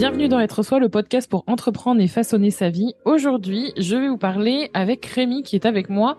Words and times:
Bienvenue 0.00 0.28
dans 0.28 0.40
Être 0.40 0.62
Soi, 0.62 0.78
le 0.78 0.88
podcast 0.88 1.30
pour 1.30 1.44
entreprendre 1.46 2.00
et 2.00 2.08
façonner 2.08 2.50
sa 2.50 2.70
vie. 2.70 2.94
Aujourd'hui, 3.04 3.74
je 3.76 3.96
vais 3.96 4.08
vous 4.08 4.16
parler 4.16 4.70
avec 4.72 5.04
Rémi 5.04 5.42
qui 5.42 5.56
est 5.56 5.66
avec 5.66 5.90
moi 5.90 6.16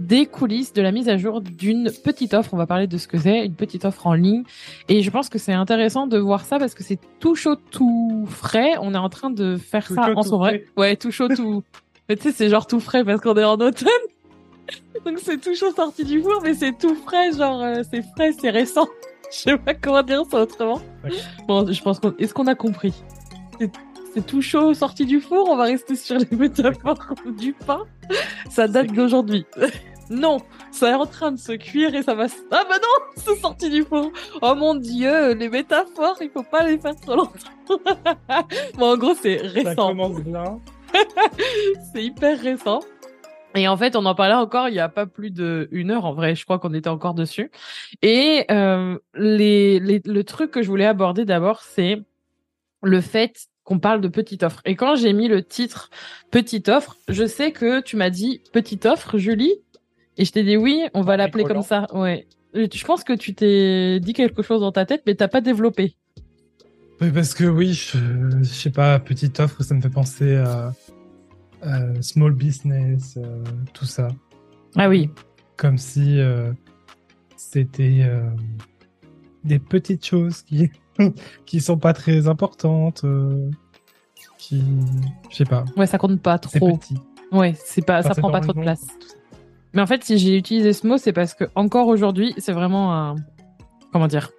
des 0.00 0.26
coulisses 0.26 0.74
de 0.74 0.82
la 0.82 0.92
mise 0.92 1.08
à 1.08 1.16
jour 1.16 1.40
d'une 1.40 1.90
petite 2.04 2.34
offre. 2.34 2.52
On 2.52 2.58
va 2.58 2.66
parler 2.66 2.86
de 2.86 2.98
ce 2.98 3.08
que 3.08 3.16
c'est, 3.16 3.46
une 3.46 3.54
petite 3.54 3.86
offre 3.86 4.06
en 4.06 4.12
ligne. 4.12 4.42
Et 4.90 5.00
je 5.00 5.10
pense 5.10 5.30
que 5.30 5.38
c'est 5.38 5.54
intéressant 5.54 6.06
de 6.06 6.18
voir 6.18 6.44
ça 6.44 6.58
parce 6.58 6.74
que 6.74 6.82
c'est 6.82 6.98
tout 7.20 7.34
chaud, 7.34 7.56
tout 7.70 8.26
frais. 8.28 8.74
On 8.82 8.92
est 8.92 8.98
en 8.98 9.08
train 9.08 9.30
de 9.30 9.56
faire 9.56 9.86
ça 9.86 10.12
en 10.14 10.22
son 10.22 10.36
vrai. 10.36 10.66
Ouais, 10.76 10.96
tout 10.96 11.10
chaud, 11.10 11.28
tout. 11.28 11.62
mais 12.10 12.16
tu 12.16 12.24
sais, 12.24 12.32
c'est 12.32 12.50
genre 12.50 12.66
tout 12.66 12.80
frais 12.80 13.02
parce 13.02 13.22
qu'on 13.22 13.36
est 13.36 13.44
en 13.44 13.54
automne. 13.54 13.88
Donc 15.04 15.18
c'est 15.18 15.40
tout 15.40 15.54
chaud 15.54 15.72
sorti 15.72 16.04
du 16.04 16.22
four, 16.22 16.40
mais 16.42 16.54
c'est 16.54 16.76
tout 16.76 16.94
frais, 16.94 17.32
genre 17.32 17.62
euh, 17.62 17.82
c'est 17.90 18.02
frais, 18.02 18.32
c'est 18.38 18.50
récent. 18.50 18.88
Je 19.30 19.38
sais 19.38 19.56
pas 19.56 19.74
comment 19.74 20.02
dire 20.02 20.22
ça 20.30 20.42
autrement. 20.42 20.80
Bon, 21.48 21.66
je 21.70 21.82
pense 21.82 21.98
qu'on 22.00 22.14
est-ce 22.18 22.34
qu'on 22.34 22.46
a 22.48 22.54
compris? 22.54 22.92
C'est 24.12 24.26
tout 24.26 24.42
chaud 24.42 24.74
sorti 24.74 25.06
du 25.06 25.22
four, 25.22 25.48
on 25.48 25.56
va 25.56 25.64
rester 25.64 25.96
sur 25.96 26.18
les 26.18 26.36
métaphores 26.36 27.14
du 27.38 27.54
pain. 27.54 27.86
Ça 28.50 28.68
date 28.68 28.92
d'aujourd'hui. 28.92 29.46
non, 30.10 30.36
ça 30.70 30.90
est 30.90 30.94
en 30.94 31.06
train 31.06 31.32
de 31.32 31.38
se 31.38 31.52
cuire 31.52 31.94
et 31.94 32.02
ça 32.02 32.14
va. 32.14 32.26
Ah 32.50 32.64
bah 32.68 32.76
non, 32.76 33.06
c'est 33.16 33.40
sorti 33.40 33.70
du 33.70 33.84
four. 33.84 34.12
Oh 34.42 34.54
mon 34.54 34.74
dieu, 34.74 35.32
les 35.32 35.48
métaphores, 35.48 36.18
il 36.20 36.28
faut 36.28 36.42
pas 36.42 36.66
les 36.66 36.76
faire 36.76 36.94
trop 36.96 37.16
longtemps. 37.16 37.78
bon, 38.76 38.92
en 38.92 38.96
gros, 38.98 39.14
c'est 39.14 39.36
récent. 39.36 39.70
Ça 39.70 39.74
commence 39.76 40.20
bien. 40.20 40.60
c'est 41.94 42.04
hyper 42.04 42.38
récent. 42.38 42.80
Et 43.54 43.68
en 43.68 43.76
fait, 43.76 43.96
on 43.96 44.04
en 44.06 44.14
parlait 44.14 44.34
encore 44.34 44.68
il 44.68 44.74
y 44.74 44.80
a 44.80 44.88
pas 44.88 45.06
plus 45.06 45.30
d'une 45.30 45.90
heure 45.90 46.04
en 46.04 46.14
vrai. 46.14 46.34
Je 46.34 46.44
crois 46.44 46.58
qu'on 46.58 46.74
était 46.74 46.88
encore 46.88 47.14
dessus. 47.14 47.50
Et 48.00 48.46
euh, 48.50 48.98
les, 49.14 49.78
les, 49.80 50.00
le 50.04 50.24
truc 50.24 50.50
que 50.50 50.62
je 50.62 50.68
voulais 50.68 50.86
aborder 50.86 51.24
d'abord, 51.24 51.62
c'est 51.62 52.02
le 52.82 53.00
fait 53.00 53.48
qu'on 53.64 53.78
parle 53.78 54.00
de 54.00 54.08
petite 54.08 54.42
offre. 54.42 54.60
Et 54.64 54.74
quand 54.74 54.96
j'ai 54.96 55.12
mis 55.12 55.28
le 55.28 55.42
titre 55.42 55.90
petite 56.30 56.68
offre, 56.68 56.96
je 57.08 57.26
sais 57.26 57.52
que 57.52 57.80
tu 57.80 57.96
m'as 57.96 58.10
dit 58.10 58.42
petite 58.52 58.86
offre, 58.86 59.18
Julie, 59.18 59.54
et 60.16 60.24
je 60.24 60.32
t'ai 60.32 60.42
dit 60.42 60.56
oui, 60.56 60.82
on 60.94 61.02
va 61.02 61.16
l'appeler 61.16 61.44
comme 61.44 61.62
ça. 61.62 61.86
Ouais. 61.92 62.26
Je 62.54 62.84
pense 62.84 63.04
que 63.04 63.12
tu 63.12 63.34
t'es 63.34 64.00
dit 64.00 64.12
quelque 64.12 64.42
chose 64.42 64.60
dans 64.60 64.72
ta 64.72 64.84
tête, 64.84 65.02
mais 65.06 65.14
t'as 65.14 65.28
pas 65.28 65.40
développé. 65.40 65.94
Oui, 67.00 67.10
parce 67.10 67.34
que 67.34 67.44
oui, 67.44 67.72
je, 67.72 67.98
je 68.42 68.44
sais 68.44 68.70
pas, 68.70 68.98
petite 68.98 69.40
offre, 69.40 69.62
ça 69.62 69.74
me 69.74 69.80
fait 69.80 69.90
penser 69.90 70.36
à, 70.36 70.72
small 72.00 72.32
business, 72.32 73.16
euh, 73.16 73.44
tout 73.72 73.84
ça. 73.84 74.08
Ah 74.76 74.88
oui. 74.88 75.10
Comme 75.56 75.78
si 75.78 76.18
euh, 76.18 76.52
c'était 77.36 78.02
euh, 78.02 78.30
des 79.44 79.58
petites 79.58 80.04
choses 80.04 80.42
qui 80.42 80.70
qui 81.46 81.60
sont 81.60 81.78
pas 81.78 81.92
très 81.92 82.28
importantes, 82.28 83.02
euh, 83.04 83.50
qui, 84.38 84.62
je 85.30 85.36
sais 85.36 85.44
pas. 85.44 85.64
Ouais, 85.76 85.86
ça 85.86 85.98
compte 85.98 86.20
pas 86.20 86.38
trop. 86.38 86.50
C'est 86.52 86.78
petit. 86.78 86.98
Ouais, 87.30 87.54
c'est 87.64 87.84
pas, 87.84 88.02
ça 88.02 88.14
prend 88.14 88.30
pas 88.30 88.40
trop 88.40 88.52
de 88.52 88.60
place. 88.60 88.86
Mais 89.72 89.80
en 89.80 89.86
fait, 89.86 90.04
si 90.04 90.18
j'ai 90.18 90.36
utilisé 90.36 90.72
ce 90.72 90.86
mot, 90.86 90.98
c'est 90.98 91.12
parce 91.12 91.34
que 91.34 91.44
encore 91.54 91.88
aujourd'hui, 91.88 92.34
c'est 92.36 92.52
vraiment 92.52 92.94
un, 92.94 93.16
comment 93.90 94.06
dire, 94.06 94.30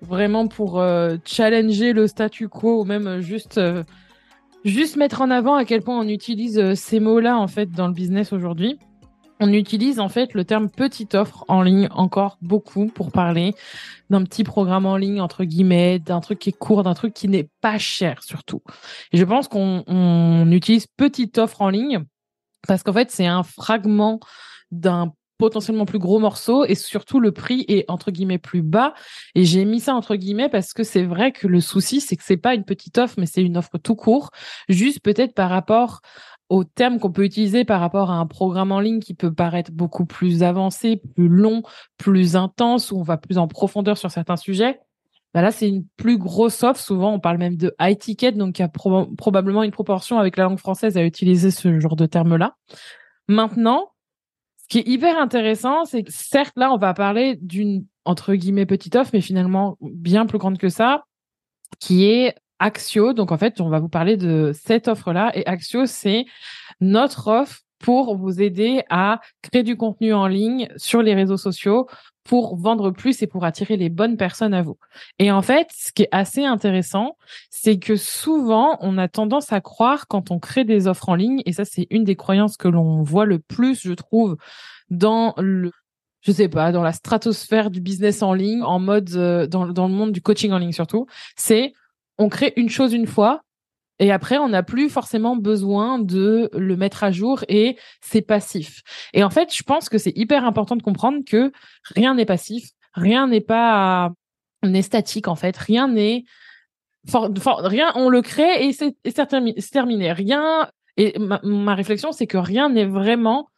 vraiment 0.00 0.46
pour 0.46 0.80
euh, 0.80 1.16
challenger 1.24 1.92
le 1.92 2.06
statu 2.06 2.48
quo 2.48 2.82
ou 2.82 2.84
même 2.84 3.20
juste, 3.20 3.58
euh, 3.58 3.82
juste 4.66 4.96
mettre 4.96 5.22
en 5.22 5.30
avant 5.30 5.54
à 5.54 5.64
quel 5.64 5.80
point 5.80 5.98
on 5.98 6.08
utilise 6.08 6.74
ces 6.74 7.00
mots-là 7.00 7.38
en 7.38 7.48
fait 7.48 7.70
dans 7.70 7.86
le 7.86 7.94
business 7.94 8.32
aujourd'hui 8.32 8.78
on 9.40 9.52
utilise 9.52 10.00
en 10.00 10.08
fait 10.08 10.34
le 10.34 10.44
terme 10.44 10.70
petite 10.70 11.14
offre 11.14 11.44
en 11.48 11.62
ligne 11.62 11.88
encore 11.90 12.38
beaucoup 12.40 12.86
pour 12.86 13.12
parler 13.12 13.54
d'un 14.10 14.24
petit 14.24 14.44
programme 14.44 14.86
en 14.86 14.96
ligne 14.96 15.20
entre 15.20 15.44
guillemets, 15.44 15.98
d'un 15.98 16.20
truc 16.20 16.38
qui 16.38 16.50
est 16.50 16.58
court, 16.58 16.82
d'un 16.82 16.94
truc 16.94 17.12
qui 17.12 17.28
n'est 17.28 17.48
pas 17.60 17.78
cher 17.78 18.22
surtout. 18.22 18.62
Et 19.12 19.18
je 19.18 19.24
pense 19.24 19.48
qu'on 19.48 20.50
utilise 20.50 20.86
petite 20.86 21.38
offre 21.38 21.62
en 21.62 21.68
ligne 21.68 22.04
parce 22.66 22.82
qu'en 22.82 22.92
fait 22.92 23.10
c'est 23.10 23.26
un 23.26 23.42
fragment 23.42 24.20
d'un 24.70 25.12
potentiellement 25.38 25.84
plus 25.84 25.98
gros 25.98 26.18
morceau 26.18 26.64
et 26.64 26.74
surtout 26.74 27.20
le 27.20 27.32
prix 27.32 27.64
est 27.68 27.84
entre 27.88 28.10
guillemets 28.10 28.38
plus 28.38 28.62
bas 28.62 28.94
et 29.34 29.44
j'ai 29.44 29.64
mis 29.64 29.80
ça 29.80 29.94
entre 29.94 30.16
guillemets 30.16 30.48
parce 30.48 30.72
que 30.72 30.82
c'est 30.82 31.04
vrai 31.04 31.32
que 31.32 31.46
le 31.46 31.60
souci 31.60 32.00
c'est 32.00 32.16
que 32.16 32.24
c'est 32.24 32.36
pas 32.36 32.54
une 32.54 32.64
petite 32.64 32.98
offre 32.98 33.14
mais 33.18 33.26
c'est 33.26 33.42
une 33.42 33.56
offre 33.56 33.78
tout 33.78 33.96
court 33.96 34.30
juste 34.68 35.00
peut-être 35.00 35.34
par 35.34 35.50
rapport 35.50 36.00
au 36.48 36.64
terme 36.64 36.98
qu'on 36.98 37.10
peut 37.10 37.24
utiliser 37.24 37.64
par 37.64 37.80
rapport 37.80 38.10
à 38.10 38.14
un 38.14 38.26
programme 38.26 38.72
en 38.72 38.80
ligne 38.80 39.00
qui 39.00 39.14
peut 39.14 39.32
paraître 39.32 39.72
beaucoup 39.72 40.06
plus 40.06 40.42
avancé, 40.42 41.00
plus 41.14 41.28
long, 41.28 41.62
plus 41.96 42.36
intense, 42.36 42.92
où 42.92 42.98
on 42.98 43.02
va 43.02 43.16
plus 43.16 43.38
en 43.38 43.48
profondeur 43.48 43.98
sur 43.98 44.10
certains 44.10 44.36
sujets. 44.36 44.78
Bah 45.34 45.42
là, 45.42 45.50
c'est 45.50 45.68
une 45.68 45.84
plus 45.96 46.18
grosse 46.18 46.62
offre. 46.62 46.80
Souvent, 46.80 47.12
on 47.12 47.20
parle 47.20 47.38
même 47.38 47.56
de 47.56 47.74
high 47.80 47.98
ticket, 47.98 48.32
donc 48.32 48.58
il 48.58 48.62
y 48.62 48.64
a 48.64 48.68
probablement 48.68 49.64
une 49.64 49.70
proportion 49.70 50.18
avec 50.18 50.36
la 50.36 50.44
langue 50.44 50.58
française 50.58 50.96
à 50.96 51.04
utiliser 51.04 51.50
ce 51.50 51.78
genre 51.80 51.96
de 51.96 52.06
terme-là. 52.06 52.56
Maintenant, 53.28 53.90
ce 54.66 54.68
qui 54.68 54.78
est 54.80 54.88
hyper 54.88 55.16
intéressant, 55.16 55.84
c'est 55.84 56.02
que 56.02 56.10
certes, 56.10 56.54
là, 56.56 56.72
on 56.72 56.76
va 56.76 56.92
parler 56.92 57.38
d'une, 57.40 57.86
entre 58.04 58.34
guillemets, 58.34 58.66
petite 58.66 58.96
offre, 58.96 59.10
mais 59.12 59.20
finalement 59.20 59.78
bien 59.80 60.26
plus 60.26 60.38
grande 60.38 60.58
que 60.58 60.68
ça, 60.68 61.04
qui 61.78 62.06
est 62.06 62.34
Axio. 62.58 63.12
Donc 63.12 63.30
en 63.30 63.38
fait, 63.38 63.60
on 63.60 63.68
va 63.68 63.78
vous 63.78 63.88
parler 63.88 64.16
de 64.16 64.50
cette 64.54 64.88
offre-là. 64.88 65.30
Et 65.38 65.46
Axio, 65.46 65.86
c'est 65.86 66.24
notre 66.80 67.28
offre 67.28 67.60
pour 67.78 68.16
vous 68.16 68.42
aider 68.42 68.82
à 68.90 69.20
créer 69.40 69.62
du 69.62 69.76
contenu 69.76 70.12
en 70.12 70.26
ligne 70.26 70.68
sur 70.76 71.00
les 71.00 71.14
réseaux 71.14 71.36
sociaux 71.36 71.86
pour 72.26 72.56
vendre 72.56 72.90
plus 72.90 73.22
et 73.22 73.26
pour 73.26 73.44
attirer 73.44 73.76
les 73.76 73.88
bonnes 73.88 74.16
personnes 74.16 74.54
à 74.54 74.62
vous. 74.62 74.76
Et 75.18 75.30
en 75.30 75.42
fait, 75.42 75.68
ce 75.72 75.92
qui 75.92 76.02
est 76.02 76.08
assez 76.12 76.44
intéressant, 76.44 77.16
c'est 77.50 77.78
que 77.78 77.96
souvent, 77.96 78.78
on 78.80 78.98
a 78.98 79.08
tendance 79.08 79.52
à 79.52 79.60
croire 79.60 80.08
quand 80.08 80.30
on 80.30 80.38
crée 80.38 80.64
des 80.64 80.88
offres 80.88 81.08
en 81.08 81.14
ligne, 81.14 81.42
et 81.46 81.52
ça, 81.52 81.64
c'est 81.64 81.86
une 81.90 82.04
des 82.04 82.16
croyances 82.16 82.56
que 82.56 82.68
l'on 82.68 83.02
voit 83.02 83.26
le 83.26 83.38
plus, 83.38 83.80
je 83.82 83.92
trouve, 83.92 84.36
dans 84.90 85.34
le 85.38 85.70
je 86.22 86.32
sais 86.32 86.48
pas, 86.48 86.72
dans 86.72 86.82
la 86.82 86.92
stratosphère 86.92 87.70
du 87.70 87.80
business 87.80 88.20
en 88.20 88.34
ligne, 88.34 88.60
en 88.64 88.80
mode 88.80 89.10
euh, 89.14 89.46
dans, 89.46 89.68
dans 89.68 89.86
le 89.86 89.94
monde 89.94 90.10
du 90.10 90.20
coaching 90.20 90.50
en 90.50 90.58
ligne 90.58 90.72
surtout, 90.72 91.06
c'est 91.36 91.72
on 92.18 92.28
crée 92.28 92.52
une 92.56 92.68
chose 92.68 92.92
une 92.92 93.06
fois 93.06 93.42
et 93.98 94.12
après 94.12 94.38
on 94.38 94.48
n'a 94.48 94.62
plus 94.62 94.88
forcément 94.88 95.36
besoin 95.36 95.98
de 95.98 96.50
le 96.52 96.76
mettre 96.76 97.04
à 97.04 97.12
jour 97.12 97.44
et 97.48 97.76
c'est 98.00 98.22
passif. 98.22 98.82
Et 99.14 99.24
en 99.24 99.30
fait, 99.30 99.54
je 99.54 99.62
pense 99.62 99.88
que 99.88 99.98
c'est 99.98 100.12
hyper 100.16 100.44
important 100.44 100.76
de 100.76 100.82
comprendre 100.82 101.20
que 101.26 101.52
rien 101.94 102.14
n'est 102.14 102.26
passif, 102.26 102.70
rien 102.94 103.26
n'est 103.26 103.40
pas 103.40 104.12
n'est 104.62 104.82
statique 104.82 105.28
en 105.28 105.36
fait, 105.36 105.56
rien 105.56 105.88
n'est 105.88 106.24
rien 107.12 107.92
on 107.94 108.08
le 108.08 108.22
crée 108.22 108.66
et 108.66 108.72
c'est 108.72 108.96
terminé. 109.70 110.12
Rien 110.12 110.68
et 110.96 111.18
ma, 111.18 111.40
ma 111.42 111.74
réflexion 111.74 112.12
c'est 112.12 112.26
que 112.26 112.38
rien 112.38 112.68
n'est 112.68 112.86
vraiment 112.86 113.48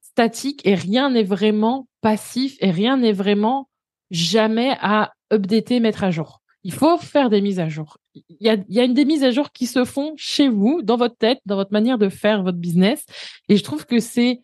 statique 0.00 0.62
et 0.64 0.74
rien 0.74 1.10
n'est 1.10 1.22
vraiment 1.22 1.86
passif 2.00 2.56
et 2.60 2.70
rien 2.70 2.96
n'est 2.96 3.12
vraiment 3.12 3.68
jamais 4.10 4.76
à 4.80 5.12
updater, 5.30 5.80
mettre 5.80 6.02
à 6.02 6.10
jour 6.10 6.40
il 6.64 6.72
faut 6.72 6.98
faire 6.98 7.30
des 7.30 7.40
mises 7.40 7.60
à 7.60 7.68
jour. 7.68 7.98
Il 8.28 8.62
y 8.68 8.80
a, 8.80 8.84
une 8.84 8.94
des 8.94 9.04
mises 9.04 9.24
à 9.24 9.30
jour 9.30 9.52
qui 9.52 9.66
se 9.66 9.84
font 9.84 10.14
chez 10.16 10.48
vous, 10.48 10.82
dans 10.82 10.96
votre 10.96 11.16
tête, 11.16 11.40
dans 11.46 11.56
votre 11.56 11.72
manière 11.72 11.98
de 11.98 12.08
faire 12.08 12.42
votre 12.42 12.58
business. 12.58 13.04
Et 13.48 13.56
je 13.56 13.64
trouve 13.64 13.86
que 13.86 14.00
c'est 14.00 14.42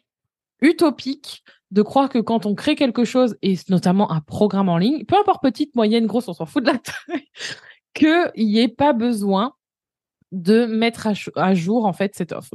utopique 0.60 1.42
de 1.70 1.82
croire 1.82 2.08
que 2.08 2.18
quand 2.18 2.46
on 2.46 2.54
crée 2.54 2.76
quelque 2.76 3.04
chose, 3.04 3.36
et 3.42 3.56
notamment 3.68 4.10
un 4.12 4.20
programme 4.20 4.68
en 4.68 4.78
ligne, 4.78 5.04
peu 5.04 5.16
importe 5.18 5.42
petite, 5.42 5.74
moyenne, 5.74 6.06
grosse, 6.06 6.28
on 6.28 6.34
s'en 6.34 6.46
fout 6.46 6.62
de 6.62 6.70
la 6.70 6.78
taille, 6.78 7.26
qu'il 7.94 8.46
n'y 8.46 8.60
ait 8.60 8.68
pas 8.68 8.92
besoin 8.92 9.54
de 10.32 10.66
mettre 10.66 11.08
à, 11.36 11.54
jour 11.54 11.86
en 11.86 11.92
fait 11.92 12.14
cette 12.14 12.32
offre, 12.32 12.50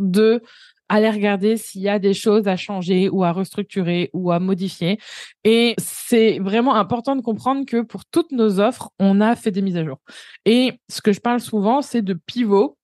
aller 0.90 1.10
regarder 1.10 1.56
s'il 1.56 1.82
y 1.82 1.90
a 1.90 2.00
des 2.00 2.14
choses 2.14 2.48
à 2.48 2.58
changer 2.58 3.10
ou 3.10 3.24
à 3.24 3.32
restructurer 3.32 4.10
ou 4.14 4.32
à 4.32 4.40
modifier. 4.40 5.00
Et 5.44 5.76
c'est 5.78 6.40
vraiment 6.40 6.76
important 6.76 7.16
de 7.16 7.22
comprendre 7.22 7.66
que 7.66 7.82
pour 7.82 8.06
toutes 8.06 8.32
nos 8.32 8.60
offres, 8.60 8.90
on 9.00 9.22
a 9.22 9.36
fait 9.36 9.52
des 9.52 9.62
mises 9.62 9.78
à 9.78 9.86
jour. 9.86 10.00
Et 10.46 10.74
ce 10.90 11.02
que 11.02 11.14
je 11.14 11.22
parle 11.22 11.40
souvent, 11.40 11.82
c'est 11.82 12.02
de 12.02 12.14
pivot. 12.14 12.78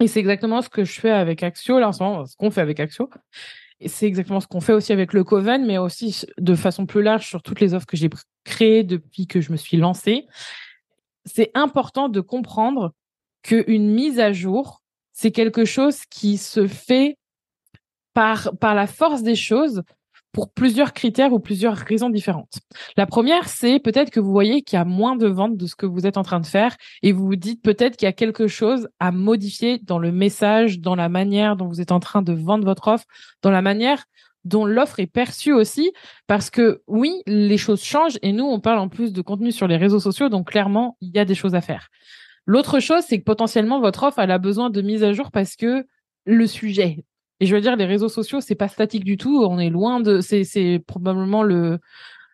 Et 0.00 0.08
c'est 0.08 0.20
exactement 0.20 0.60
ce 0.60 0.68
que 0.68 0.84
je 0.84 1.00
fais 1.00 1.10
avec 1.10 1.42
Axio, 1.42 1.78
là 1.78 1.88
en 1.88 1.92
ce 1.92 2.02
moment, 2.02 2.26
ce 2.26 2.36
qu'on 2.36 2.50
fait 2.50 2.60
avec 2.60 2.80
Axio. 2.80 3.08
Et 3.80 3.88
c'est 3.88 4.06
exactement 4.06 4.40
ce 4.40 4.46
qu'on 4.46 4.60
fait 4.60 4.72
aussi 4.72 4.92
avec 4.92 5.12
le 5.12 5.22
Coven, 5.24 5.64
mais 5.64 5.78
aussi 5.78 6.26
de 6.38 6.54
façon 6.54 6.86
plus 6.86 7.02
large 7.02 7.26
sur 7.26 7.42
toutes 7.42 7.60
les 7.60 7.74
offres 7.74 7.86
que 7.86 7.96
j'ai 7.96 8.10
créées 8.44 8.84
depuis 8.84 9.26
que 9.26 9.40
je 9.40 9.52
me 9.52 9.56
suis 9.56 9.76
lancée. 9.76 10.26
C'est 11.24 11.50
important 11.54 12.08
de 12.08 12.20
comprendre 12.20 12.92
qu'une 13.42 13.90
mise 13.90 14.18
à 14.18 14.32
jour, 14.32 14.82
c'est 15.12 15.30
quelque 15.30 15.64
chose 15.64 16.00
qui 16.10 16.36
se 16.36 16.66
fait 16.66 17.16
par, 18.16 18.74
la 18.74 18.86
force 18.86 19.22
des 19.22 19.34
choses 19.34 19.82
pour 20.32 20.50
plusieurs 20.50 20.94
critères 20.94 21.34
ou 21.34 21.38
plusieurs 21.38 21.76
raisons 21.76 22.08
différentes. 22.08 22.60
La 22.96 23.06
première, 23.06 23.48
c'est 23.48 23.78
peut-être 23.78 24.10
que 24.10 24.20
vous 24.20 24.30
voyez 24.30 24.62
qu'il 24.62 24.78
y 24.78 24.80
a 24.80 24.86
moins 24.86 25.16
de 25.16 25.26
ventes 25.26 25.56
de 25.56 25.66
ce 25.66 25.76
que 25.76 25.86
vous 25.86 26.06
êtes 26.06 26.16
en 26.16 26.22
train 26.22 26.40
de 26.40 26.46
faire 26.46 26.76
et 27.02 27.12
vous 27.12 27.26
vous 27.26 27.36
dites 27.36 27.62
peut-être 27.62 27.96
qu'il 27.96 28.06
y 28.06 28.08
a 28.08 28.14
quelque 28.14 28.46
chose 28.46 28.88
à 29.00 29.12
modifier 29.12 29.78
dans 29.82 29.98
le 29.98 30.12
message, 30.12 30.80
dans 30.80 30.94
la 30.94 31.10
manière 31.10 31.56
dont 31.56 31.68
vous 31.68 31.80
êtes 31.82 31.92
en 31.92 32.00
train 32.00 32.22
de 32.22 32.32
vendre 32.32 32.64
votre 32.64 32.88
offre, 32.88 33.04
dans 33.42 33.50
la 33.50 33.62
manière 33.62 34.04
dont 34.44 34.64
l'offre 34.64 35.00
est 35.00 35.06
perçue 35.06 35.52
aussi, 35.52 35.92
parce 36.26 36.50
que 36.50 36.82
oui, 36.86 37.22
les 37.26 37.58
choses 37.58 37.82
changent 37.82 38.18
et 38.22 38.32
nous, 38.32 38.44
on 38.44 38.60
parle 38.60 38.78
en 38.78 38.88
plus 38.88 39.12
de 39.12 39.20
contenu 39.20 39.52
sur 39.52 39.66
les 39.66 39.76
réseaux 39.76 40.00
sociaux, 40.00 40.28
donc 40.28 40.50
clairement, 40.50 40.96
il 41.00 41.14
y 41.14 41.18
a 41.18 41.24
des 41.24 41.34
choses 41.34 41.54
à 41.54 41.60
faire. 41.60 41.88
L'autre 42.46 42.78
chose, 42.78 43.04
c'est 43.06 43.18
que 43.18 43.24
potentiellement 43.24 43.80
votre 43.80 44.04
offre, 44.04 44.20
elle 44.20 44.30
a 44.30 44.38
besoin 44.38 44.70
de 44.70 44.80
mise 44.80 45.02
à 45.02 45.12
jour 45.12 45.30
parce 45.30 45.56
que 45.56 45.86
le 46.24 46.46
sujet. 46.46 47.04
Et 47.40 47.46
je 47.46 47.54
veux 47.54 47.60
dire, 47.60 47.76
les 47.76 47.84
réseaux 47.84 48.08
sociaux, 48.08 48.40
c'est 48.40 48.54
pas 48.54 48.68
statique 48.68 49.04
du 49.04 49.16
tout. 49.16 49.44
On 49.44 49.58
est 49.58 49.70
loin 49.70 50.00
de, 50.00 50.20
c'est, 50.20 50.82
probablement 50.86 51.42
le, 51.42 51.78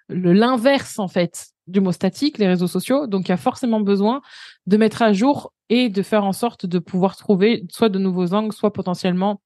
le 0.09 0.33
l'inverse 0.33 0.99
en 0.99 1.09
fait 1.09 1.49
du 1.67 1.81
mot 1.81 1.93
statique, 1.93 2.39
les 2.39 2.49
réseaux 2.49 2.67
sociaux. 2.67 3.07
Donc, 3.07 3.29
il 3.29 3.31
y 3.31 3.33
a 3.33 3.37
forcément 3.37 3.81
besoin 3.81 4.21
de 4.67 4.77
mettre 4.77 5.03
à 5.03 5.13
jour 5.13 5.53
et 5.69 5.89
de 5.89 6.03
faire 6.03 6.25
en 6.25 6.33
sorte 6.33 6.67
de 6.67 6.79
pouvoir 6.79 7.17
trouver 7.17 7.65
soit 7.71 7.89
de 7.89 7.99
nouveaux 7.99 8.35
angles, 8.35 8.53
soit 8.53 8.73
potentiellement 8.73 9.41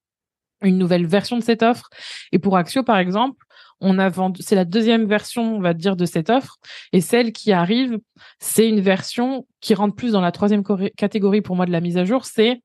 une 0.61 0.77
nouvelle 0.77 1.05
version 1.05 1.37
de 1.37 1.43
cette 1.43 1.63
offre. 1.63 1.89
Et 2.31 2.39
pour 2.39 2.57
Axio, 2.57 2.83
par 2.83 2.97
exemple, 2.97 3.45
on 3.79 3.99
a 3.99 4.09
vendu, 4.09 4.41
c'est 4.43 4.55
la 4.55 4.65
deuxième 4.65 5.05
version, 5.05 5.55
on 5.55 5.61
va 5.61 5.73
dire, 5.73 5.95
de 5.95 6.05
cette 6.05 6.31
offre. 6.31 6.57
Et 6.93 7.01
celle 7.01 7.31
qui 7.31 7.51
arrive, 7.51 7.99
c'est 8.39 8.67
une 8.67 8.81
version 8.81 9.45
qui 9.61 9.75
rentre 9.75 9.95
plus 9.95 10.11
dans 10.11 10.21
la 10.21 10.31
troisième 10.31 10.63
catégorie 10.97 11.41
pour 11.41 11.55
moi 11.55 11.67
de 11.67 11.71
la 11.71 11.81
mise 11.81 11.97
à 11.97 12.05
jour. 12.05 12.25
C'est 12.25 12.61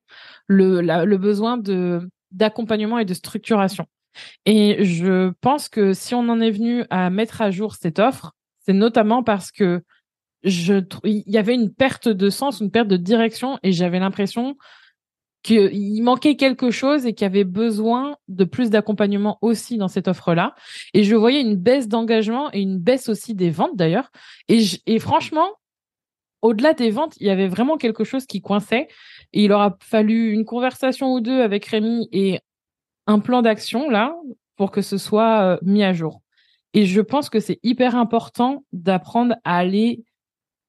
le, 0.46 0.80
le 0.80 1.16
besoin 1.18 1.58
de, 1.58 2.08
d'accompagnement 2.32 2.98
et 2.98 3.04
de 3.04 3.14
structuration. 3.14 3.86
Et 4.44 4.84
je 4.84 5.30
pense 5.40 5.68
que 5.68 5.92
si 5.92 6.14
on 6.14 6.28
en 6.28 6.40
est 6.40 6.50
venu 6.50 6.84
à 6.90 7.10
mettre 7.10 7.40
à 7.40 7.50
jour 7.50 7.74
cette 7.74 7.98
offre, 7.98 8.32
c'est 8.60 8.72
notamment 8.72 9.22
parce 9.22 9.50
que 9.50 9.82
je, 10.44 10.84
il 11.04 11.22
y 11.26 11.38
avait 11.38 11.54
une 11.54 11.72
perte 11.72 12.08
de 12.08 12.30
sens, 12.30 12.60
une 12.60 12.70
perte 12.70 12.88
de 12.88 12.96
direction 12.96 13.58
et 13.62 13.72
j'avais 13.72 13.98
l'impression 13.98 14.56
qu'il 15.42 16.02
manquait 16.02 16.36
quelque 16.36 16.70
chose 16.70 17.04
et 17.04 17.14
qu'il 17.14 17.24
y 17.24 17.30
avait 17.30 17.44
besoin 17.44 18.16
de 18.28 18.44
plus 18.44 18.70
d'accompagnement 18.70 19.38
aussi 19.40 19.76
dans 19.76 19.88
cette 19.88 20.06
offre-là. 20.06 20.54
Et 20.94 21.02
je 21.02 21.16
voyais 21.16 21.40
une 21.40 21.56
baisse 21.56 21.88
d'engagement 21.88 22.52
et 22.52 22.60
une 22.60 22.78
baisse 22.78 23.08
aussi 23.08 23.34
des 23.34 23.50
ventes 23.50 23.76
d'ailleurs. 23.76 24.10
Et, 24.48 24.62
et 24.86 24.98
franchement, 25.00 25.48
au-delà 26.42 26.74
des 26.74 26.90
ventes, 26.90 27.14
il 27.20 27.26
y 27.26 27.30
avait 27.30 27.48
vraiment 27.48 27.76
quelque 27.76 28.04
chose 28.04 28.26
qui 28.26 28.40
coinçait. 28.40 28.88
Et 29.32 29.44
il 29.44 29.52
aura 29.52 29.76
fallu 29.80 30.32
une 30.32 30.44
conversation 30.44 31.14
ou 31.14 31.20
deux 31.20 31.40
avec 31.40 31.64
Rémi 31.66 32.08
et 32.12 32.40
un 33.06 33.20
plan 33.20 33.42
d'action 33.42 33.88
là 33.88 34.14
pour 34.56 34.70
que 34.70 34.82
ce 34.82 34.98
soit 34.98 35.42
euh, 35.42 35.58
mis 35.62 35.82
à 35.82 35.92
jour. 35.92 36.20
Et 36.74 36.86
je 36.86 37.00
pense 37.00 37.30
que 37.30 37.40
c'est 37.40 37.58
hyper 37.62 37.96
important 37.96 38.64
d'apprendre 38.72 39.36
à 39.44 39.56
aller 39.56 40.04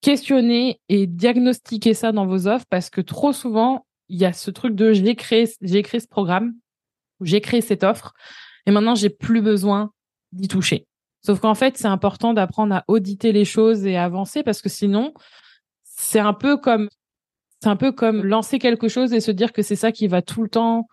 questionner 0.02 0.80
et 0.90 1.08
diagnostiquer 1.08 1.94
ça 1.94 2.12
dans 2.12 2.26
vos 2.26 2.48
offres 2.48 2.66
parce 2.70 2.90
que 2.90 3.02
trop 3.02 3.34
souvent, 3.34 3.86
il 4.10 4.20
y 4.20 4.26
a 4.26 4.34
ce 4.34 4.52
truc 4.52 4.76
de 4.76 4.94
j'ai 4.94 5.16
créé, 5.16 5.50
j'ai 5.62 5.82
créé 5.82 6.00
ce 6.00 6.08
programme, 6.08 6.54
j'ai 7.22 7.40
créé 7.40 7.62
cette 7.62 7.84
offre, 7.84 8.14
et 8.66 8.72
maintenant 8.72 8.96
j'ai 8.96 9.10
plus 9.10 9.42
besoin 9.42 9.92
d'y 10.34 10.50
toucher. 10.50 10.86
Sauf 11.26 11.40
qu'en 11.40 11.56
fait, 11.56 11.78
c'est 11.78 11.88
important 11.88 12.34
d'apprendre 12.34 12.76
à 12.76 12.84
auditer 12.90 13.32
les 13.32 13.46
choses 13.46 13.86
et 13.86 13.96
à 13.96 14.04
avancer 14.04 14.44
parce 14.44 14.62
que 14.62 14.68
sinon, 14.68 15.14
c'est 16.04 16.20
un 16.20 16.34
peu 16.34 16.58
comme, 16.58 16.90
c'est 17.62 17.70
un 17.70 17.76
peu 17.76 17.92
comme 17.92 18.24
lancer 18.24 18.60
quelque 18.60 18.88
chose 18.88 19.14
et 19.14 19.22
se 19.22 19.32
dire 19.32 19.54
que 19.54 19.62
c'est 19.62 19.76
ça 19.76 19.92
qui 19.92 20.08
va 20.08 20.22
tout 20.22 20.44
le 20.44 20.50
temps, 20.50 20.88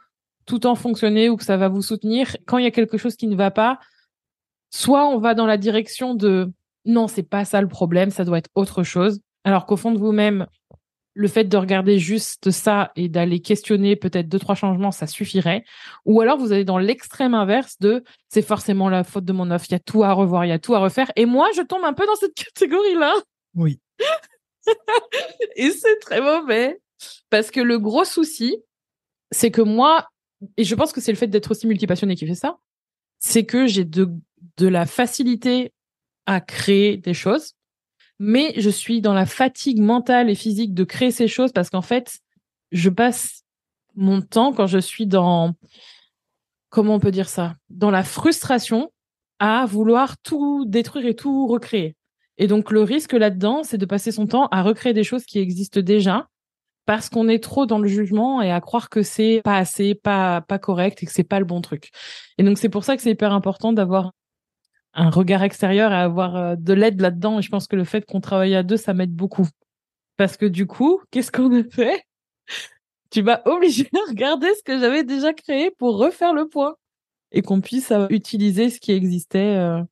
tout 0.47 0.57
le 0.57 0.61
temps 0.61 0.77
fonctionner 0.77 1.29
ou 1.29 1.37
que 1.37 1.45
ça 1.45 1.57
va 1.57 1.69
vous 1.69 1.83
soutenir. 1.83 2.37
Quand 2.47 2.59
il 2.59 2.65
y 2.65 2.69
a 2.69 2.71
quelque 2.71 2.97
chose 2.97 3.17
qui 3.17 3.27
ne 3.27 3.37
va 3.37 3.51
pas, 3.51 3.81
soit 4.71 5.07
on 5.09 5.19
va 5.19 5.35
dans 5.35 5.47
la 5.47 5.57
direction 5.57 6.15
de 6.15 6.51
non, 6.85 7.09
c'est 7.09 7.25
pas 7.25 7.45
ça 7.45 7.61
le 7.61 7.69
problème, 7.69 8.11
ça 8.11 8.25
doit 8.25 8.39
être 8.39 8.51
autre 8.55 8.83
chose. 8.83 9.21
Alors 9.45 9.67
qu'au 9.67 9.77
fond 9.77 9.91
de 9.91 9.99
vous-même, 9.99 10.47
le 11.15 11.29
fait 11.29 11.45
de 11.45 11.57
regarder 11.57 11.99
juste 11.99 12.51
ça 12.53 12.93
et 12.95 13.09
d'aller 13.09 13.41
questionner 13.41 13.97
peut-être 13.97 14.29
deux 14.29 14.39
trois 14.39 14.55
changements, 14.55 14.93
ça 14.93 15.09
suffirait. 15.09 15.65
Ou 16.07 16.21
alors 16.21 16.39
vous 16.39 16.53
allez 16.53 16.65
dans 16.65 16.79
l'extrême 16.79 17.35
inverse 17.35 17.79
de 17.81 18.05
c'est 18.29 18.43
forcément 18.43 18.89
la 18.89 19.03
faute 19.03 19.25
de 19.25 19.33
mon 19.33 19.51
offre, 19.51 19.67
il 19.69 19.73
y 19.73 19.75
a 19.75 19.81
tout 19.81 20.05
à 20.05 20.13
revoir, 20.13 20.45
il 20.45 20.49
y 20.49 20.53
a 20.53 20.59
tout 20.61 20.75
à 20.75 20.79
refaire. 20.79 21.11
Et 21.17 21.27
moi, 21.27 21.49
je 21.57 21.63
tombe 21.63 21.85
un 21.85 21.93
peu 21.95 22.07
dans 22.07 22.15
cette 22.15 22.35
catégorie-là. 22.55 23.13
Oui. 23.57 23.81
Et 25.57 25.71
c'est 25.71 25.99
très 26.01 26.21
mauvais 26.21 26.81
parce 27.31 27.51
que 27.51 27.61
le 27.61 27.79
gros 27.79 28.05
souci, 28.05 28.57
c'est 29.31 29.51
que 29.51 29.63
moi, 29.63 30.09
et 30.57 30.65
je 30.65 30.75
pense 30.75 30.93
que 30.93 31.01
c'est 31.01 31.13
le 31.13 31.19
fait 31.19 31.29
d'être 31.29 31.51
aussi 31.51 31.67
multipassionné 31.67 32.17
qui 32.17 32.27
fait 32.27 32.35
ça, 32.35 32.59
c'est 33.19 33.45
que 33.45 33.67
j'ai 33.67 33.85
de 33.85 34.09
de 34.57 34.67
la 34.67 34.87
facilité 34.87 35.73
à 36.27 36.41
créer 36.41 36.97
des 36.97 37.15
choses 37.15 37.55
mais 38.21 38.53
je 38.59 38.69
suis 38.69 39.01
dans 39.01 39.15
la 39.15 39.25
fatigue 39.25 39.81
mentale 39.81 40.29
et 40.29 40.35
physique 40.35 40.75
de 40.75 40.85
créer 40.85 41.11
ces 41.11 41.27
choses 41.27 41.53
parce 41.53 41.71
qu'en 41.71 41.81
fait, 41.81 42.21
je 42.71 42.91
passe 42.91 43.45
mon 43.95 44.21
temps 44.21 44.53
quand 44.53 44.67
je 44.67 44.79
suis 44.79 45.07
dans, 45.07 45.55
comment 46.69 46.95
on 46.95 47.01
peut 47.01 47.11
dire 47.11 47.31
ça, 47.31 47.57
dans 47.71 47.91
la 47.91 48.05
frustration 48.05 48.93
à 49.39 49.65
vouloir 49.65 50.19
tout 50.19 50.67
détruire 50.67 51.07
et 51.07 51.17
tout 51.17 51.47
recréer. 51.47 51.97
Et 52.41 52.47
donc 52.47 52.71
le 52.71 52.83
risque 52.83 53.13
là-dedans, 53.13 53.63
c'est 53.63 53.79
de 53.79 53.85
passer 53.85 54.11
son 54.11 54.27
temps 54.27 54.47
à 54.47 54.63
recréer 54.63 54.95
des 54.95 55.05
choses 55.05 55.25
qui 55.25 55.39
existent 55.39 55.81
déjà 55.81 56.29
parce 56.87 57.11
qu'on 57.11 57.29
est 57.29 57.43
trop 57.43 57.67
dans 57.67 57.79
le 57.79 57.87
jugement 57.87 58.41
et 58.41 58.51
à 58.51 58.63
croire 58.63 58.89
que 58.89 59.03
c'est 59.03 59.43
pas 59.45 59.59
assez, 59.59 59.95
pas 59.95 60.41
pas 60.41 60.59
correct 60.59 61.03
et 61.03 61.07
que 61.07 61.13
c'est 61.13 61.23
pas 61.23 61.39
le 61.39 61.45
bon 61.45 61.61
truc. 61.61 61.91
Et 62.39 62.43
donc 62.43 62.57
c'est 62.57 62.71
pour 62.71 62.83
ça 62.83 62.97
que 62.97 63.03
c'est 63.03 63.11
hyper 63.11 63.35
important 63.35 63.75
d'avoir 63.75 64.13
un 64.95 65.11
regard 65.11 65.43
extérieur 65.43 65.93
et 65.93 65.97
avoir 65.97 66.35
euh, 66.35 66.57
de 66.57 66.73
l'aide 66.73 67.01
là-dedans. 67.03 67.39
Et 67.39 67.43
je 67.43 67.51
pense 67.51 67.67
que 67.67 67.77
le 67.77 67.85
fait 67.85 68.07
qu'on 68.07 68.23
travaille 68.23 68.57
à 68.57 68.63
deux, 68.63 68.79
ça 68.79 68.95
m'aide 68.95 69.15
beaucoup. 69.15 69.47
Parce 70.17 70.39
que 70.39 70.47
du 70.47 70.67
coup, 70.67 71.01
qu'est-ce 71.11 71.31
qu'on 71.31 71.55
a 71.61 71.63
fait? 71.65 72.03
Tu 73.11 73.23
m'as 73.23 73.43
obligé 73.47 73.87
à 73.95 74.09
regarder 74.09 74.49
ce 74.55 74.63
que 74.63 74.79
j'avais 74.81 75.05
déjà 75.05 75.35
créé 75.35 75.71
pour 75.79 75.99
refaire 75.99 76.33
le 76.33 76.49
point 76.49 76.75
et 77.33 77.43
qu'on 77.43 77.61
puisse 77.61 77.93
euh, 77.93 78.07
utiliser 78.09 78.71
ce 78.71 78.81
qui 78.81 78.93
existait 78.93 79.57
euh, 79.59 79.83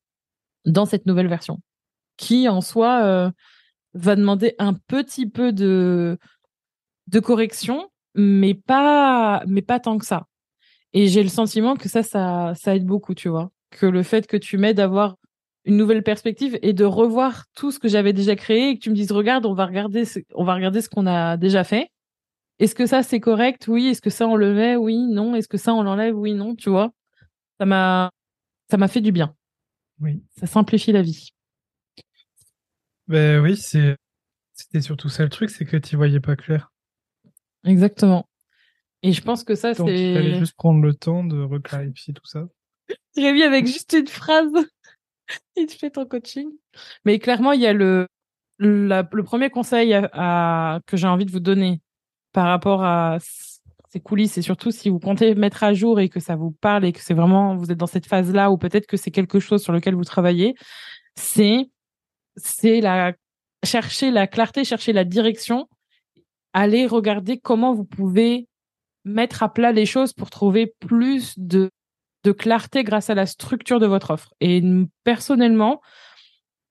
dans 0.65 0.87
cette 0.87 1.05
nouvelle 1.05 1.27
version, 1.27 1.59
qui 2.19 2.47
en 2.49 2.61
soi 2.61 3.31
va 3.93 4.15
demander 4.15 4.53
un 4.59 4.73
petit 4.73 5.27
peu 5.27 5.51
de 5.53 6.19
de 7.07 7.19
correction, 7.19 7.89
mais 8.13 8.53
pas 8.53 9.43
mais 9.47 9.63
pas 9.63 9.79
tant 9.79 9.97
que 9.97 10.05
ça. 10.05 10.27
Et 10.93 11.07
j'ai 11.07 11.23
le 11.23 11.29
sentiment 11.29 11.75
que 11.75 11.87
ça, 11.89 12.03
ça, 12.03 12.53
ça 12.55 12.75
aide 12.75 12.85
beaucoup, 12.85 13.13
tu 13.15 13.29
vois. 13.29 13.51
Que 13.71 13.85
le 13.85 14.03
fait 14.03 14.27
que 14.27 14.37
tu 14.37 14.57
m'aides 14.57 14.77
d'avoir 14.77 15.17
une 15.65 15.77
nouvelle 15.77 16.03
perspective 16.03 16.57
et 16.63 16.73
de 16.73 16.83
revoir 16.85 17.45
tout 17.55 17.71
ce 17.71 17.79
que 17.79 17.87
j'avais 17.87 18.13
déjà 18.13 18.35
créé 18.35 18.69
et 18.69 18.75
que 18.75 18.81
tu 18.81 18.89
me 18.89 18.95
dises 18.95 19.11
regarde 19.11 19.45
on 19.45 19.53
va 19.53 19.65
regarder 19.67 20.05
ce, 20.05 20.19
on 20.33 20.43
va 20.43 20.55
regarder 20.55 20.81
ce 20.81 20.89
qu'on 20.89 21.07
a 21.07 21.37
déjà 21.37 21.63
fait. 21.63 21.89
Est-ce 22.59 22.75
que 22.75 22.85
ça 22.85 23.03
c'est 23.03 23.19
correct? 23.21 23.67
Oui. 23.67 23.87
Est-ce 23.87 24.01
que 24.01 24.09
ça 24.09 24.27
on 24.27 24.35
le 24.35 24.53
met? 24.53 24.75
Oui. 24.75 24.97
Non. 25.07 25.35
Est-ce 25.35 25.47
que 25.47 25.57
ça 25.57 25.73
on 25.73 25.83
l'enlève? 25.83 26.17
Oui. 26.17 26.33
Non. 26.33 26.55
Tu 26.55 26.69
vois? 26.69 26.91
Ça 27.59 27.65
m'a 27.65 28.11
ça 28.69 28.77
m'a 28.77 28.87
fait 28.89 29.01
du 29.01 29.11
bien. 29.11 29.35
Oui. 30.01 30.23
Ça 30.39 30.47
simplifie 30.47 30.91
la 30.91 31.01
vie 31.01 31.29
ben 33.09 33.41
oui 33.41 33.57
c'est 33.57 33.97
c'était 34.53 34.81
surtout 34.81 35.09
ça 35.09 35.23
le 35.23 35.29
truc 35.29 35.49
c'est 35.49 35.65
que 35.65 35.75
tu 35.75 35.97
voyais 35.97 36.21
pas 36.21 36.37
clair 36.37 36.71
exactement 37.65 38.29
et 39.03 39.11
je 39.11 39.21
pense 39.21 39.43
que 39.43 39.55
ça 39.55 39.73
c'est 39.73 40.11
il 40.11 40.15
fallait 40.15 40.39
juste 40.39 40.55
prendre 40.55 40.81
le 40.81 40.93
temps 40.93 41.25
de 41.25 41.41
reclarifier 41.41 42.13
tout 42.13 42.25
ça 42.25 42.47
Rémi 43.15 43.43
avec 43.43 43.65
juste 43.65 43.93
une 43.93 44.07
phrase. 44.07 44.51
il 45.55 45.67
te 45.67 45.73
fait 45.73 45.91
ton 45.91 46.05
coaching. 46.05 46.49
Mais 47.05 47.19
clairement, 47.19 47.51
il 47.51 47.61
y 47.61 47.67
a 47.67 47.73
le, 47.73 48.07
le 48.59 49.21
premier 49.21 49.49
conseil 49.49 49.93
à, 49.93 50.79
que 50.85 50.97
j'ai 50.97 51.07
envie 51.07 51.25
de 51.25 51.31
vous 51.31 51.39
donner 51.39 51.81
par 52.31 52.45
rapport 52.47 52.83
à 52.83 53.17
ces 53.91 53.99
coulisses 53.99 54.37
et 54.37 54.43
surtout 54.43 54.69
si 54.69 54.89
vous 54.89 54.99
comptez 54.99 55.33
mettre 55.33 55.63
à 55.63 55.73
jour 55.73 55.99
et 55.99 56.09
que 56.09 56.19
ça 56.19 56.35
vous 56.35 56.51
parle 56.51 56.85
et 56.85 56.91
que 56.91 56.99
c'est 57.01 57.15
vraiment, 57.15 57.55
vous 57.55 57.71
êtes 57.71 57.77
dans 57.77 57.87
cette 57.87 58.05
phase-là 58.05 58.51
ou 58.51 58.57
peut-être 58.57 58.85
que 58.85 58.97
c'est 58.97 59.11
quelque 59.11 59.39
chose 59.39 59.63
sur 59.63 59.73
lequel 59.73 59.95
vous 59.95 60.03
travaillez, 60.03 60.53
c'est, 61.15 61.71
c'est 62.39 62.81
la, 62.81 63.13
chercher 63.63 64.11
la 64.11 64.27
clarté, 64.27 64.63
chercher 64.63 64.93
la 64.93 65.03
direction, 65.03 65.69
aller 66.53 66.87
regarder 66.87 67.37
comment 67.37 67.73
vous 67.73 67.85
pouvez 67.85 68.47
mettre 69.05 69.43
à 69.43 69.53
plat 69.53 69.71
les 69.71 69.85
choses 69.85 70.13
pour 70.13 70.29
trouver 70.29 70.73
plus 70.79 71.37
de 71.37 71.69
de 72.23 72.31
clarté 72.31 72.83
grâce 72.83 73.09
à 73.09 73.15
la 73.15 73.25
structure 73.25 73.79
de 73.79 73.85
votre 73.85 74.11
offre. 74.11 74.33
Et 74.41 74.61
personnellement, 75.03 75.81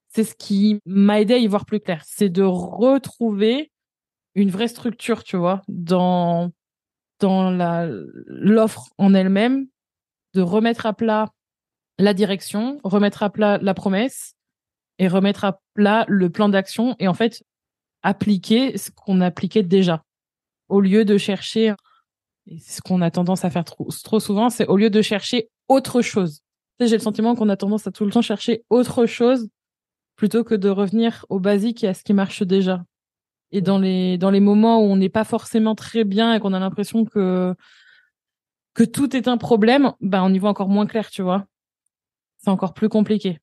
c'est 0.08 0.24
ce 0.24 0.34
qui 0.34 0.80
m'a 0.84 1.20
aidé 1.20 1.34
à 1.34 1.38
y 1.38 1.46
voir 1.46 1.64
plus 1.64 1.80
clair. 1.80 2.02
C'est 2.06 2.28
de 2.28 2.42
retrouver 2.42 3.70
une 4.34 4.50
vraie 4.50 4.68
structure, 4.68 5.24
tu 5.24 5.36
vois, 5.36 5.62
dans, 5.68 6.50
dans 7.20 7.50
l'offre 8.26 8.88
en 8.98 9.14
elle-même, 9.14 9.66
de 10.34 10.42
remettre 10.42 10.86
à 10.86 10.92
plat 10.92 11.32
la 11.98 12.14
direction, 12.14 12.78
remettre 12.84 13.22
à 13.22 13.30
plat 13.30 13.58
la 13.58 13.74
promesse 13.74 14.34
et 14.98 15.08
remettre 15.08 15.44
à 15.44 15.60
plat 15.74 16.04
le 16.08 16.30
plan 16.30 16.48
d'action 16.48 16.96
et 16.98 17.08
en 17.08 17.14
fait 17.14 17.44
appliquer 18.02 18.76
ce 18.78 18.90
qu'on 18.90 19.20
appliquait 19.20 19.62
déjà 19.62 20.04
au 20.68 20.80
lieu 20.80 21.04
de 21.04 21.18
chercher 21.18 21.74
et 22.46 22.58
ce 22.58 22.80
qu'on 22.80 23.02
a 23.02 23.10
tendance 23.10 23.44
à 23.44 23.50
faire 23.50 23.64
trop, 23.64 23.88
trop 24.04 24.20
souvent, 24.20 24.50
c'est 24.50 24.66
au 24.66 24.76
lieu 24.76 24.90
de 24.90 25.02
chercher 25.02 25.50
autre 25.68 26.00
chose. 26.00 26.40
J'ai 26.80 26.96
le 26.96 27.02
sentiment 27.02 27.34
qu'on 27.34 27.48
a 27.48 27.56
tendance 27.56 27.86
à 27.86 27.90
tout 27.90 28.04
le 28.04 28.10
temps 28.10 28.22
chercher 28.22 28.64
autre 28.70 29.06
chose 29.06 29.48
plutôt 30.16 30.44
que 30.44 30.54
de 30.54 30.68
revenir 30.68 31.26
au 31.28 31.40
basique 31.40 31.84
et 31.84 31.88
à 31.88 31.94
ce 31.94 32.02
qui 32.02 32.12
marche 32.12 32.42
déjà. 32.42 32.84
Et 33.50 33.60
dans 33.60 33.78
les 33.78 34.18
dans 34.18 34.30
les 34.30 34.40
moments 34.40 34.80
où 34.80 34.84
on 34.84 34.96
n'est 34.96 35.08
pas 35.08 35.24
forcément 35.24 35.74
très 35.74 36.04
bien 36.04 36.34
et 36.34 36.40
qu'on 36.40 36.52
a 36.52 36.58
l'impression 36.58 37.04
que 37.04 37.54
que 38.74 38.84
tout 38.84 39.16
est 39.16 39.28
un 39.28 39.38
problème, 39.38 39.92
bah 40.00 40.22
on 40.22 40.32
y 40.32 40.38
voit 40.38 40.50
encore 40.50 40.68
moins 40.68 40.86
clair, 40.86 41.10
tu 41.10 41.22
vois. 41.22 41.46
c'est 42.38 42.50
encore 42.50 42.74
plus 42.74 42.88
compliqué. 42.88 43.40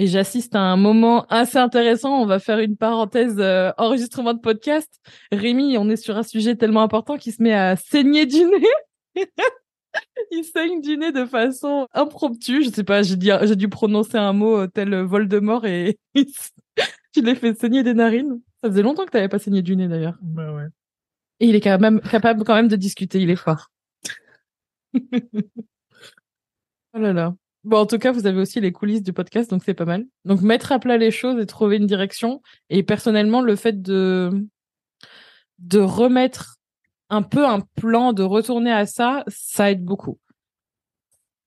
Et 0.00 0.06
j'assiste 0.06 0.54
à 0.54 0.60
un 0.60 0.76
moment 0.76 1.26
assez 1.26 1.58
intéressant. 1.58 2.22
On 2.22 2.26
va 2.26 2.38
faire 2.38 2.60
une 2.60 2.76
parenthèse 2.76 3.34
euh, 3.40 3.72
enregistrement 3.78 4.32
de 4.32 4.38
podcast. 4.38 4.88
Rémi, 5.32 5.76
on 5.76 5.90
est 5.90 5.96
sur 5.96 6.16
un 6.16 6.22
sujet 6.22 6.54
tellement 6.54 6.82
important 6.82 7.16
qu'il 7.16 7.32
se 7.32 7.42
met 7.42 7.52
à 7.52 7.74
saigner 7.74 8.24
du 8.24 8.44
nez. 8.44 8.68
il 10.30 10.44
saigne 10.44 10.80
du 10.80 10.96
nez 10.96 11.10
de 11.10 11.24
façon 11.24 11.88
impromptue. 11.94 12.62
Je 12.62 12.70
sais 12.70 12.84
pas, 12.84 13.02
j'ai 13.02 13.16
dit, 13.16 13.32
j'ai 13.42 13.56
dû 13.56 13.68
prononcer 13.68 14.18
un 14.18 14.32
mot 14.32 14.68
tel 14.68 14.94
Voldemort 15.02 15.66
et 15.66 15.98
tu 16.14 17.20
l'as 17.20 17.34
fait 17.34 17.58
saigner 17.58 17.82
des 17.82 17.94
narines. 17.94 18.40
Ça 18.62 18.70
faisait 18.70 18.82
longtemps 18.82 19.04
que 19.04 19.10
t'avais 19.10 19.28
pas 19.28 19.40
saigné 19.40 19.62
du 19.62 19.74
nez 19.74 19.88
d'ailleurs. 19.88 20.16
Bah 20.22 20.54
ouais. 20.54 20.68
Et 21.40 21.48
il 21.48 21.56
est 21.56 21.60
quand 21.60 21.76
même 21.80 22.00
capable 22.02 22.44
quand 22.44 22.54
même 22.54 22.68
de 22.68 22.76
discuter. 22.76 23.18
Il 23.20 23.30
est 23.30 23.36
fort. 23.36 23.72
oh 24.94 25.00
là 26.94 27.12
là. 27.12 27.34
En 27.70 27.86
tout 27.86 27.98
cas, 27.98 28.12
vous 28.12 28.26
avez 28.26 28.40
aussi 28.40 28.60
les 28.60 28.72
coulisses 28.72 29.02
du 29.02 29.12
podcast, 29.12 29.50
donc 29.50 29.62
c'est 29.64 29.74
pas 29.74 29.84
mal. 29.84 30.06
Donc 30.24 30.40
mettre 30.42 30.72
à 30.72 30.78
plat 30.78 30.96
les 30.96 31.10
choses 31.10 31.40
et 31.40 31.46
trouver 31.46 31.76
une 31.76 31.86
direction. 31.86 32.40
Et 32.70 32.82
personnellement, 32.82 33.40
le 33.40 33.56
fait 33.56 33.82
de 33.82 34.46
de 35.58 35.80
remettre 35.80 36.56
un 37.10 37.22
peu 37.22 37.46
un 37.46 37.60
plan, 37.60 38.12
de 38.12 38.22
retourner 38.22 38.72
à 38.72 38.86
ça, 38.86 39.24
ça 39.26 39.70
aide 39.70 39.84
beaucoup. 39.84 40.18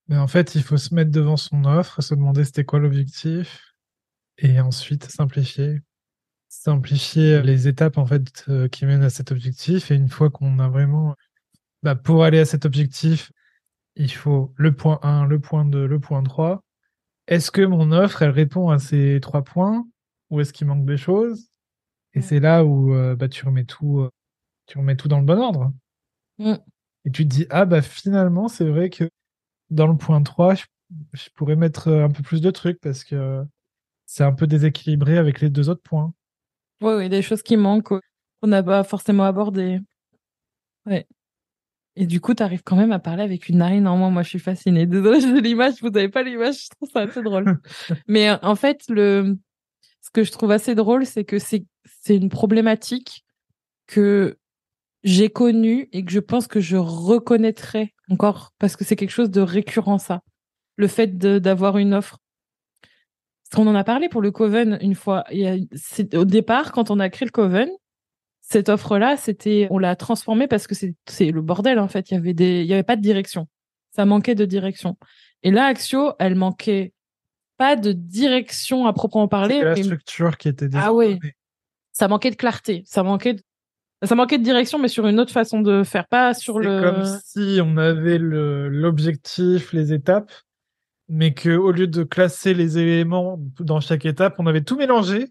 Mais 0.08 0.18
en 0.18 0.28
fait, 0.28 0.56
il 0.56 0.64
faut 0.64 0.78
se 0.78 0.94
mettre 0.94 1.12
devant 1.12 1.38
son 1.38 1.64
offre, 1.64 2.02
se 2.02 2.14
demander 2.14 2.44
c'était 2.44 2.66
quoi 2.66 2.80
l'objectif, 2.80 3.74
et 4.38 4.60
ensuite 4.60 5.06
simplifier. 5.06 5.82
Simplifier 6.50 7.42
les 7.42 7.70
étapes 7.70 7.98
en 7.98 8.06
fait 8.06 8.44
euh, 8.50 8.68
qui 8.68 8.86
mènent 8.86 9.04
à 9.04 9.10
cet 9.10 9.32
objectif. 9.32 9.90
Et 9.90 9.96
une 9.96 10.10
fois 10.10 10.30
qu'on 10.30 10.60
a 10.60 10.68
vraiment, 10.68 11.16
bah, 11.82 11.96
pour 11.96 12.26
aller 12.26 12.40
à 12.40 12.46
cet 12.46 12.66
objectif, 12.66 13.32
il 14.02 14.12
faut 14.12 14.52
le 14.58 14.76
point 14.76 15.00
1, 15.04 15.28
le 15.28 15.40
point 15.40 15.64
2, 15.64 15.86
le 15.86 16.00
point 16.00 16.24
3. 16.24 16.64
Est-ce 17.28 17.52
que 17.52 17.62
mon 17.62 17.92
offre, 17.92 18.24
elle 18.24 18.32
répond 18.32 18.70
à 18.70 18.80
ces 18.80 19.20
trois 19.22 19.44
points 19.44 19.88
ou 20.32 20.42
est-ce 20.42 20.54
qu'il 20.54 20.66
manque 20.66 20.86
des 20.86 20.98
choses? 20.98 21.52
Et 22.16 22.22
c'est 22.22 22.40
là 22.40 22.66
où 22.66 22.96
euh, 22.96 23.16
bah, 23.16 23.30
tu 23.30 23.46
remets 23.46 23.66
tout, 23.66 24.00
euh, 24.00 24.10
tu 24.66 24.80
remets 24.80 24.96
tout 24.96 25.08
dans 25.08 25.20
le 25.20 25.26
bon 25.26 25.40
ordre. 25.40 25.72
Mm. 26.40 26.56
Et 27.06 27.12
tu 27.12 27.24
te 27.24 27.30
dis 27.30 27.46
ah 27.52 27.66
bah 27.66 27.82
finalement 27.82 28.48
c'est 28.48 28.68
vrai 28.68 28.90
que 28.90 29.08
dans 29.70 29.88
le 29.88 29.96
point 29.96 30.22
3, 30.22 30.56
je, 30.56 31.30
pourrais 31.36 31.56
mettre 31.56 31.88
euh, 31.88 32.06
un 32.06 32.10
peu 32.10 32.24
plus 32.24 32.42
de 32.42 32.50
trucs 32.50 32.80
parce 32.82 33.04
que 33.04 33.46
c'est 34.08 34.24
un 34.24 34.34
peu 34.34 34.48
déséquilibré 34.48 35.20
avec 35.20 35.42
les 35.42 35.52
deux 35.52 35.70
autres 35.70 35.84
points. 35.84 36.12
Oui, 36.82 36.94
oui, 36.98 37.10
des 37.10 37.22
choses 37.22 37.44
qui 37.44 37.56
manquent, 37.56 38.02
qu'on 38.42 38.48
n'a 38.48 38.64
pas 38.64 38.84
forcément 38.84 39.26
abordées. 39.26 39.80
Ouais. 40.88 41.06
Et 42.02 42.08
du 42.08 42.20
coup, 42.20 42.34
tu 42.34 42.42
arrives 42.42 42.64
quand 42.64 42.76
même 42.76 42.92
à 42.92 42.98
parler 42.98 43.22
avec 43.22 43.48
une 43.48 43.60
narine 43.60 43.88
en 43.88 43.96
moins. 43.96 44.10
Moi, 44.10 44.24
je 44.24 44.30
suis 44.30 44.40
fascinée. 44.40 44.88
Désolée, 44.88 45.22
j'ai 45.22 45.40
l'image. 45.40 45.76
Vous 45.82 45.92
n'avez 45.92 46.10
pas 46.10 46.24
l'image. 46.24 46.64
Je 46.64 46.70
trouve 46.70 46.90
ça 46.90 47.02
assez 47.02 47.22
drôle. 47.22 47.60
Mais 48.08 48.28
euh, 48.28 48.38
en 48.42 48.56
fait, 48.56 48.82
le, 48.90 49.38
ce 50.02 50.10
que 50.10 50.24
je 50.24 50.32
trouve 50.32 50.50
assez 50.50 50.74
drôle, 50.74 51.06
c'est 51.06 51.26
que 51.26 51.38
c'est, 51.38 51.64
une 52.10 52.30
problématique 52.30 53.24
que 53.86 54.40
j'ai 55.04 55.30
connue 55.30 55.90
et 55.92 56.04
que 56.04 56.12
je 56.12 56.20
pense 56.20 56.48
que 56.48 56.60
je 56.60 56.76
reconnaîtrai 56.76 57.94
encore 58.10 58.52
parce 58.58 58.76
que 58.76 58.84
c'est 58.84 58.96
quelque 58.96 59.12
chose 59.12 59.30
de 59.30 59.42
récurrent, 59.42 60.00
ça. 60.00 60.24
Le 60.78 60.88
fait 60.88 61.20
d'avoir 61.20 61.78
une 61.78 61.94
offre. 61.94 62.18
Parce 63.44 63.64
qu'on 63.64 63.70
en 63.70 63.76
a 63.76 63.84
parlé 63.84 64.10
pour 64.10 64.24
le 64.24 64.32
Coven 64.32 64.80
une 64.82 64.96
fois. 64.96 65.24
c'est, 65.76 66.16
au 66.16 66.26
départ, 66.26 66.72
quand 66.72 66.90
on 66.90 67.00
a 67.00 67.10
créé 67.10 67.28
le 67.28 67.32
Coven, 67.32 67.70
cette 68.52 68.70
offre-là, 68.70 69.16
c'était, 69.18 69.68
on 69.72 69.78
l'a 69.78 69.96
transformée 69.96 70.48
parce 70.48 70.68
que 70.68 70.76
c'est, 70.76 71.32
le 71.32 71.42
bordel 71.42 71.80
en 71.80 71.88
fait. 71.88 72.12
Il 72.12 72.16
y 72.16 72.18
avait 72.18 72.34
des, 72.34 72.62
il 72.62 72.68
y 72.68 72.74
avait 72.74 72.84
pas 72.84 72.98
de 72.98 73.02
direction. 73.02 73.48
Ça 73.96 74.06
manquait 74.06 74.36
de 74.36 74.46
direction. 74.46 74.98
Et 75.44 75.52
là, 75.52 75.66
Axio, 75.66 76.14
elle 76.20 76.36
manquait 76.36 76.94
pas 77.58 77.76
de 77.76 77.94
direction 77.94 78.88
à 78.88 78.94
proprement 78.94 79.28
parler. 79.28 79.62
la 79.62 79.76
structure 79.76 80.38
qui 80.38 80.50
était 80.50 80.68
Ah 80.74 80.94
oui. 80.94 81.18
Ça 81.94 82.08
manquait 82.08 82.32
de 82.32 82.36
clarté. 82.36 82.84
Ça 82.86 83.04
manquait 83.04 83.36
de... 83.36 83.42
Ça 84.04 84.16
manquait 84.16 84.40
de 84.40 84.44
direction, 84.44 84.80
mais 84.80 84.88
sur 84.88 85.06
une 85.06 85.20
autre 85.20 85.32
façon 85.32 85.62
de 85.62 85.84
faire, 85.84 86.08
pas 86.08 86.34
sur 86.34 86.58
le. 86.58 86.82
comme 86.82 87.06
si 87.24 87.60
on 87.64 87.78
avait 87.78 88.18
le, 88.18 88.68
l'objectif, 88.68 89.74
les 89.74 89.94
étapes, 89.94 90.32
mais 91.08 91.36
que 91.36 91.56
au 91.56 91.72
lieu 91.72 91.86
de 91.86 92.04
classer 92.04 92.56
les 92.56 92.80
éléments 92.80 93.40
dans 93.60 93.80
chaque 93.80 94.08
étape, 94.08 94.36
on 94.40 94.48
avait 94.48 94.62
tout 94.62 94.76
mélangé 94.76 95.28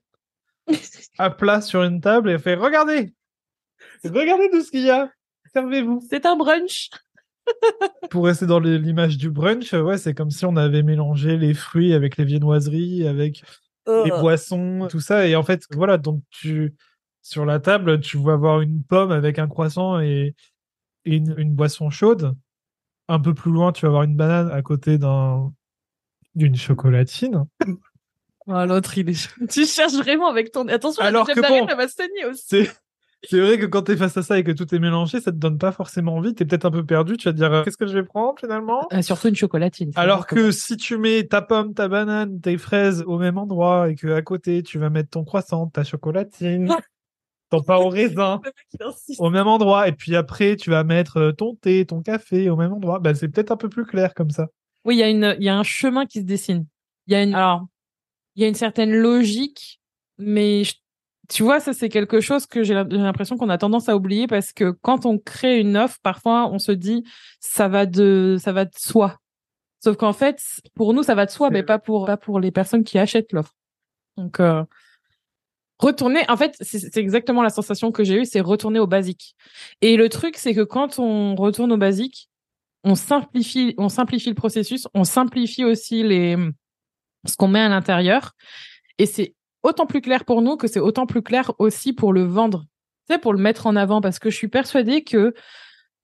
à 1.19 1.31
plat 1.31 1.61
sur 1.61 1.83
une 1.83 2.01
table 2.01 2.31
et 2.31 2.39
fait 2.39 2.55
regardez, 2.55 3.13
regardez 4.05 4.51
tout 4.51 4.63
ce 4.63 4.71
qu'il 4.71 4.83
y 4.83 4.91
a, 4.91 5.11
servez-vous. 5.53 6.03
C'est 6.09 6.27
un 6.27 6.37
brunch. 6.37 6.91
Pour 8.11 8.27
rester 8.27 8.47
dans 8.47 8.61
l'image 8.61 9.17
du 9.17 9.31
brunch, 9.31 9.73
ouais, 9.73 9.99
c'est 9.99 10.15
comme 10.15 10.31
si 10.31 10.45
on 10.45 10.57
avait 10.57 10.83
mélangé 10.83 11.37
les 11.37 11.55
fruits 11.55 11.95
avec 11.95 12.17
les 12.17 12.25
viennoiseries, 12.25 13.07
avec 13.07 13.43
les 13.87 14.11
oh. 14.13 14.21
boissons, 14.21 14.89
tout 14.91 15.01
ça. 15.01 15.27
Et 15.27 15.37
en 15.37 15.43
fait, 15.43 15.65
voilà, 15.71 15.99
donc 15.99 16.23
tu 16.31 16.75
sur 17.23 17.45
la 17.45 17.61
table, 17.61 18.01
tu 18.01 18.19
vas 18.19 18.33
avoir 18.33 18.61
une 18.61 18.83
pomme 18.83 19.13
avec 19.13 19.39
un 19.39 19.49
croissant 19.49 20.01
et, 20.01 20.35
une, 21.05 21.35
une, 21.39 21.55
boisson 21.55 21.91
chaude. 21.91 22.37
Un 23.09 23.21
peu 23.21 23.35
plus 23.35 23.51
loin, 23.51 23.73
tu 23.73 23.83
vas 23.83 23.89
avoir 23.89 24.03
une 24.05 24.17
banane 24.17 24.51
à 24.51 24.63
côté 24.63 24.99
d'un 24.99 25.53
d'une 26.35 26.57
chocolatine. 26.57 27.45
Oh, 28.47 28.65
l'autre, 28.65 28.97
il 28.99 29.11
est. 29.11 29.29
Tu 29.51 29.67
cherches 29.67 29.95
vraiment 29.95 30.29
avec 30.29 30.53
ton. 30.53 30.67
Attention, 30.69 31.03
Alors 31.03 31.27
la 31.29 31.35
que 31.35 31.41
bon, 31.41 31.67
elle 31.69 31.77
va 31.77 31.89
saigner 31.89 32.25
aussi. 32.27 32.69
C'est 33.23 33.39
vrai 33.39 33.59
que 33.59 33.67
quand 33.67 33.83
t'es 33.83 33.97
face 33.97 34.17
à 34.17 34.23
ça 34.23 34.39
et 34.39 34.45
que 34.45 34.53
tout 34.53 34.75
est 34.75 34.79
mélangé, 34.79 35.21
ça 35.21 35.31
te 35.31 35.37
donne 35.37 35.59
pas 35.59 35.73
forcément 35.73 36.17
envie. 36.17 36.35
T'es 36.35 36.47
peut-être 36.47 36.65
un 36.65 36.71
peu 36.71 36.87
perdu. 36.87 37.19
Tu 37.19 37.29
vas 37.29 37.33
te 37.33 37.37
dire 37.37 37.53
euh, 37.53 37.63
qu'est-ce 37.65 37.77
que 37.77 37.87
je 37.87 37.93
vais 37.93 38.03
prendre 38.03 38.39
finalement? 38.41 38.89
Euh, 38.93 39.03
Surtout 39.03 39.29
une 39.29 39.37
chocolatine. 39.37 39.91
Alors 39.95 40.27
que 40.27 40.51
si 40.51 40.79
tu 40.79 40.97
mets 40.97 41.25
ta 41.25 41.43
pomme, 41.43 41.75
ta 41.75 41.87
banane, 41.89 42.41
tes 42.41 42.57
fraises 42.57 43.05
au 43.07 43.19
même 43.19 43.37
endroit 43.37 43.91
et 43.91 43.95
que 43.95 44.09
à 44.09 44.23
côté 44.23 44.63
tu 44.63 44.79
vas 44.79 44.89
mettre 44.89 45.11
ton 45.11 45.25
croissant, 45.25 45.67
ta 45.67 45.85
chocolatine, 45.85 46.69
ton 47.51 47.61
pain 47.63 47.77
au 47.77 47.91
raisin 47.91 48.41
au 49.19 49.29
même 49.29 49.49
endroit 49.49 49.87
et 49.89 49.93
puis 49.93 50.17
après 50.17 50.57
tu 50.57 50.71
vas 50.71 50.83
mettre 50.83 51.19
euh, 51.19 51.33
ton 51.33 51.57
thé, 51.57 51.85
ton 51.85 52.01
café 52.01 52.49
au 52.49 52.57
même 52.57 52.73
endroit, 52.73 53.01
bah 53.01 53.15
c'est 53.15 53.29
peut-être 53.29 53.51
un 53.51 53.57
peu 53.59 53.69
plus 53.69 53.85
clair 53.85 54.15
comme 54.15 54.31
ça. 54.31 54.47
Oui, 54.87 54.97
il 54.97 54.99
y 54.99 55.03
a 55.03 55.11
une, 55.11 55.37
il 55.39 55.45
y 55.45 55.51
a 55.51 55.59
un 55.59 55.63
chemin 55.63 56.07
qui 56.07 56.21
se 56.21 56.25
dessine. 56.25 56.65
Il 57.07 57.13
y 57.13 57.17
a 57.17 57.23
une, 57.23 57.35
alors 57.35 57.67
il 58.41 58.45
y 58.45 58.47
a 58.47 58.49
une 58.49 58.55
certaine 58.55 58.95
logique, 58.95 59.83
mais 60.17 60.63
tu 61.29 61.43
vois, 61.43 61.61
ça 61.61 61.75
c'est 61.75 61.91
quelque 61.91 62.23
chose 62.23 62.47
que 62.47 62.63
j'ai 62.63 62.73
l'impression 62.73 63.37
qu'on 63.37 63.51
a 63.51 63.59
tendance 63.59 63.91
à 63.91 63.97
oublier 63.97 64.27
parce 64.27 64.55
que 64.55 64.71
quand 64.71 65.05
on 65.05 65.19
crée 65.19 65.61
une 65.61 65.77
offre, 65.77 65.99
parfois 66.03 66.51
on 66.51 66.59
se 66.59 66.73
dit 66.73 67.05
ça 67.39 67.69
va 67.69 67.85
de 67.85 68.39
ça 68.41 68.53
va 68.53 68.65
de 68.65 68.71
soi. 68.79 69.19
Sauf 69.85 69.97
qu'en 69.99 70.15
fait, 70.15 70.41
pour 70.75 70.95
nous, 70.95 71.03
ça 71.03 71.15
va 71.15 71.27
de 71.27 71.31
soi, 71.31 71.51
mais 71.51 71.63
pas 71.63 71.79
pour 71.79 72.07
pas 72.07 72.17
pour 72.17 72.41
les 72.41 72.51
personnes 72.51 72.83
qui 72.83 72.99
achètent 72.99 73.33
l'offre. 73.33 73.55
Donc 74.17 74.41
euh, 74.41 74.65
retourner, 75.79 76.21
en 76.31 76.37
fait, 76.39 76.57
c'est 76.63 76.97
exactement 76.97 77.43
la 77.43 77.51
sensation 77.51 77.93
que 77.93 78.05
j'ai 78.05 78.23
eue, 78.23 78.25
c'est 78.25 78.41
retourner 78.41 78.79
au 78.81 78.87
basique. 78.87 79.37
Et 79.83 79.99
le 79.99 80.09
truc, 80.09 80.39
c'est 80.39 80.55
que 80.55 80.63
quand 80.63 80.99
on 80.99 81.35
retourne 81.35 81.73
au 81.73 81.77
basique, 81.77 82.31
on 82.85 82.95
simplifie, 82.95 83.75
on 83.77 83.91
simplifie 83.91 84.31
le 84.31 84.35
processus, 84.35 84.89
on 84.95 85.05
simplifie 85.05 85.65
aussi 85.65 86.03
les 86.03 86.39
ce 87.27 87.37
qu'on 87.37 87.49
met 87.49 87.61
à 87.61 87.69
l'intérieur. 87.69 88.33
Et 88.99 89.07
c'est 89.07 89.35
autant 89.63 89.87
plus 89.87 90.01
clair 90.01 90.25
pour 90.25 90.43
nous 90.43 90.57
que 90.57 90.67
c'est 90.67 90.81
autant 90.81 91.07
plus 91.07 91.23
clair 91.23 91.53
aussi 91.59 91.93
pour 91.93 92.13
le 92.13 92.25
vendre, 92.25 92.65
tu 93.09 93.15
sais, 93.15 93.19
pour 93.19 93.33
le 93.33 93.39
mettre 93.39 93.67
en 93.67 93.77
avant, 93.77 94.01
parce 94.01 94.19
que 94.19 94.31
je 94.31 94.37
suis 94.37 94.49
persuadée 94.49 95.05
que 95.05 95.35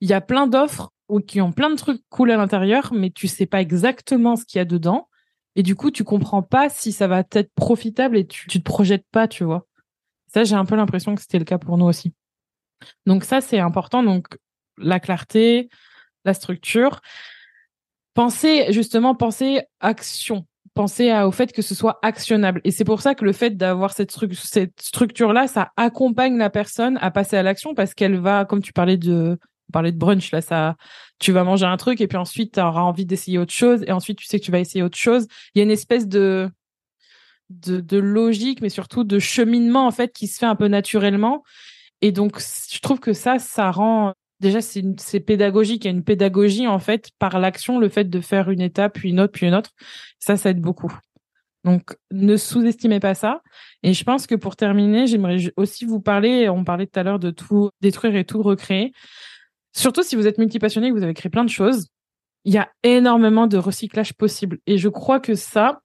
il 0.01 0.09
y 0.09 0.13
a 0.13 0.21
plein 0.21 0.47
d'offres 0.47 0.91
ou 1.09 1.21
qui 1.21 1.41
ont 1.41 1.53
plein 1.53 1.71
de 1.71 1.77
trucs 1.77 2.03
cool 2.11 2.31
à 2.31 2.37
l'intérieur, 2.37 2.93
mais 2.93 3.11
tu 3.11 3.29
sais 3.29 3.47
pas 3.47 3.61
exactement 3.61 4.37
ce 4.37 4.45
qu'il 4.45 4.59
y 4.59 4.63
a 4.63 4.65
dedans. 4.65 5.09
Et 5.55 5.63
du 5.63 5.75
coup, 5.75 5.91
tu 5.91 6.05
comprends 6.05 6.43
pas 6.43 6.69
si 6.69 6.93
ça 6.93 7.07
va 7.07 7.21
être 7.21 7.51
profitable 7.55 8.19
et 8.19 8.27
tu, 8.27 8.47
tu 8.47 8.59
te 8.59 8.65
projettes 8.65 9.07
pas, 9.11 9.27
tu 9.27 9.45
vois. 9.45 9.67
Ça, 10.29 10.45
j'ai 10.45 10.55
un 10.55 10.67
peu 10.67 10.77
l'impression 10.77 11.15
que 11.15 11.23
c'était 11.23 11.39
le 11.39 11.47
cas 11.47 11.57
pour 11.57 11.79
nous 11.79 11.87
aussi. 11.87 12.13
Donc 13.07 13.25
ça, 13.25 13.41
c'est 13.41 13.59
important. 13.59 14.03
Donc 14.03 14.27
la 14.77 15.01
clarté, 15.01 15.71
la 16.25 16.35
structure. 16.35 17.01
Pensez, 18.13 18.73
justement, 18.73 19.15
pensez 19.15 19.63
action 19.81 20.47
penser 20.77 21.13
au 21.23 21.33
fait 21.33 21.53
que 21.53 21.63
ce 21.63 21.75
soit 21.75 21.99
actionnable. 22.03 22.61
Et 22.63 22.71
c'est 22.71 22.85
pour 22.85 23.03
ça 23.03 23.15
que 23.17 23.25
le 23.25 23.33
fait 23.33 23.57
d'avoir 23.57 23.93
cette, 23.93 24.13
structure-là, 24.13 25.49
ça 25.49 25.73
accompagne 25.77 26.37
la 26.37 26.51
personne 26.51 26.99
à 27.01 27.11
passer 27.11 27.37
à 27.37 27.43
l'action 27.43 27.75
parce 27.75 27.95
qu'elle 27.95 28.19
va, 28.19 28.45
comme 28.45 28.63
tu 28.63 28.73
parlais 28.73 28.97
de, 28.97 29.39
parler 29.73 29.91
de 29.91 29.99
brunch, 29.99 30.31
là, 30.31 30.41
ça, 30.41 30.77
tu 31.19 31.33
vas 31.33 31.43
manger 31.43 31.67
un 31.67 31.77
truc 31.77 32.01
et 32.01 32.07
puis 32.07 32.19
ensuite 32.19 32.55
tu 32.55 32.61
auras 32.61 32.83
envie 32.83 33.07
d'essayer 33.07 33.39
autre 33.39 33.53
chose 33.53 33.83
et 33.87 33.93
ensuite 33.93 34.19
tu 34.19 34.27
sais 34.27 34.39
que 34.39 34.45
tu 34.45 34.53
vas 34.53 34.61
essayer 34.61 34.85
autre 34.85 34.99
chose. 34.99 35.27
Il 35.55 35.59
y 35.59 35.61
a 35.63 35.65
une 35.65 35.71
espèce 35.71 36.07
de, 36.07 36.51
de, 37.51 37.81
de 37.81 37.97
logique, 37.97 38.61
mais 38.61 38.69
surtout 38.69 39.03
de 39.03 39.19
cheminement, 39.19 39.87
en 39.87 39.91
fait, 39.91 40.13
qui 40.13 40.27
se 40.29 40.39
fait 40.39 40.47
un 40.47 40.57
peu 40.57 40.69
naturellement. 40.69 41.43
Et 42.03 42.13
donc, 42.13 42.39
je 42.39 42.79
trouve 42.81 43.01
que 43.01 43.15
ça, 43.15 43.39
ça 43.39 43.71
rend 43.71 44.13
déjà 44.41 44.61
c'est 44.61 45.21
pédagogique, 45.21 45.85
il 45.85 45.89
y 45.89 45.91
a 45.91 45.95
une 45.95 46.05
pédagogie 46.05 46.67
en 46.67 46.79
fait 46.79 47.11
par 47.19 47.39
l'action, 47.39 47.79
le 47.79 47.89
fait 47.89 48.05
de 48.05 48.21
faire 48.21 48.51
une 48.51 48.61
étape 48.61 48.95
puis 48.95 49.11
une 49.11 49.21
autre 49.21 49.33
puis 49.33 49.47
une 49.47 49.55
autre, 49.55 49.71
ça 50.19 50.37
ça 50.37 50.51
aide 50.51 50.61
beaucoup. 50.61 50.93
Donc 51.65 51.97
ne 52.13 52.37
sous-estimez 52.37 53.01
pas 53.01 53.15
ça. 53.15 53.43
Et 53.83 53.93
je 53.93 54.05
pense 54.05 54.27
que 54.27 54.37
pour 54.37 54.57
terminer, 54.57 55.07
j'aimerais 55.07 55.53
aussi 55.57 55.85
vous 55.85 56.01
parler, 56.01 56.49
on 56.49 56.65
parlait 56.65 56.87
tout 56.87 56.99
à 56.99 57.03
l'heure 57.03 57.19
de 57.19 57.31
tout 57.31 57.71
détruire 57.81 58.15
et 58.17 58.25
tout 58.25 58.43
recréer. 58.43 58.93
Surtout 59.75 60.03
si 60.03 60.17
vous 60.17 60.27
êtes 60.27 60.39
multipassionné, 60.39 60.91
que 60.91 60.95
vous 60.95 61.03
avez 61.03 61.13
créé 61.13 61.29
plein 61.29 61.45
de 61.45 61.51
choses, 61.51 61.89
il 62.45 62.55
y 62.55 62.59
a 62.59 62.71
énormément 62.85 63.49
de 63.49 63.59
recyclage 63.59 64.15
possible. 64.15 64.59
Et 64.67 64.79
je 64.79 64.89
crois 64.89 65.19
que 65.19 65.35
ça, 65.35 65.81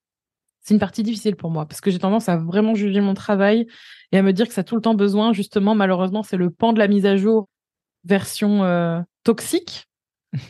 c'est 0.62 0.76
une 0.76 0.80
partie 0.80 1.02
difficile 1.02 1.36
pour 1.36 1.50
moi 1.50 1.66
parce 1.66 1.82
que 1.82 1.90
j'ai 1.90 1.98
tendance 1.98 2.30
à 2.30 2.38
vraiment 2.38 2.76
juger 2.76 3.02
mon 3.02 3.16
travail 3.16 3.66
et 4.12 4.20
à 4.20 4.22
me 4.22 4.32
dire 4.34 4.48
que 4.48 4.54
ça 4.54 4.62
a 4.62 4.64
tout 4.64 4.76
le 4.76 4.82
temps 4.82 4.94
besoin. 4.94 5.34
Justement, 5.34 5.74
malheureusement, 5.74 6.22
c'est 6.22 6.38
le 6.38 6.52
pan 6.52 6.74
de 6.74 6.80
la 6.80 6.88
mise 6.88 7.08
à 7.08 7.18
jour 7.18 7.50
version 8.04 8.64
euh, 8.64 9.02
toxique. 9.24 9.88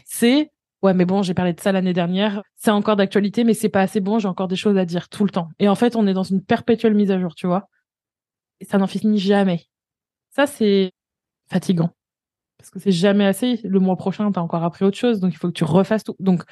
c'est 0.05 0.51
ouais, 0.81 0.93
mais 0.93 1.05
bon, 1.05 1.22
j'ai 1.22 1.34
parlé 1.34 1.53
de 1.53 1.60
ça 1.60 1.72
l'année 1.72 1.93
dernière. 1.93 2.43
C'est 2.55 2.72
encore 2.72 2.96
d'actualité, 2.96 3.43
mais 3.43 3.53
c'est 3.53 3.70
pas 3.70 3.81
assez 3.81 4.00
bon. 4.00 4.20
J'ai 4.20 4.27
encore 4.27 4.48
des 4.48 4.55
choses 4.55 4.77
à 4.77 4.86
dire 4.86 5.10
tout 5.10 5.24
le 5.24 5.31
temps. 5.31 5.50
Et 5.60 5.67
en 5.70 5.75
fait, 5.75 5.96
on 5.96 6.08
est 6.08 6.13
dans 6.13 6.24
une 6.24 6.43
perpétuelle 6.43 6.93
mise 6.93 7.12
à 7.12 7.20
jour, 7.20 7.36
tu 7.36 7.48
vois. 7.48 7.67
Et 8.60 8.65
ça 8.65 8.77
n'en 8.77 8.88
finit 8.88 9.17
jamais. 9.20 9.65
Ça, 10.31 10.48
c'est 10.48 10.91
fatigant 11.50 11.91
parce 12.62 12.70
que 12.70 12.79
c'est 12.79 12.91
jamais 12.91 13.25
assez. 13.25 13.60
Le 13.63 13.79
mois 13.79 13.96
prochain, 13.96 14.31
tu 14.31 14.39
as 14.39 14.41
encore 14.43 14.63
appris 14.63 14.86
autre 14.86 14.98
chose, 14.98 15.20
donc 15.20 15.34
il 15.34 15.38
faut 15.38 15.48
que 15.48 15.53
tu 15.53 15.63
refasses 15.63 16.03
tout. 16.03 16.15
Donc, 16.20 16.43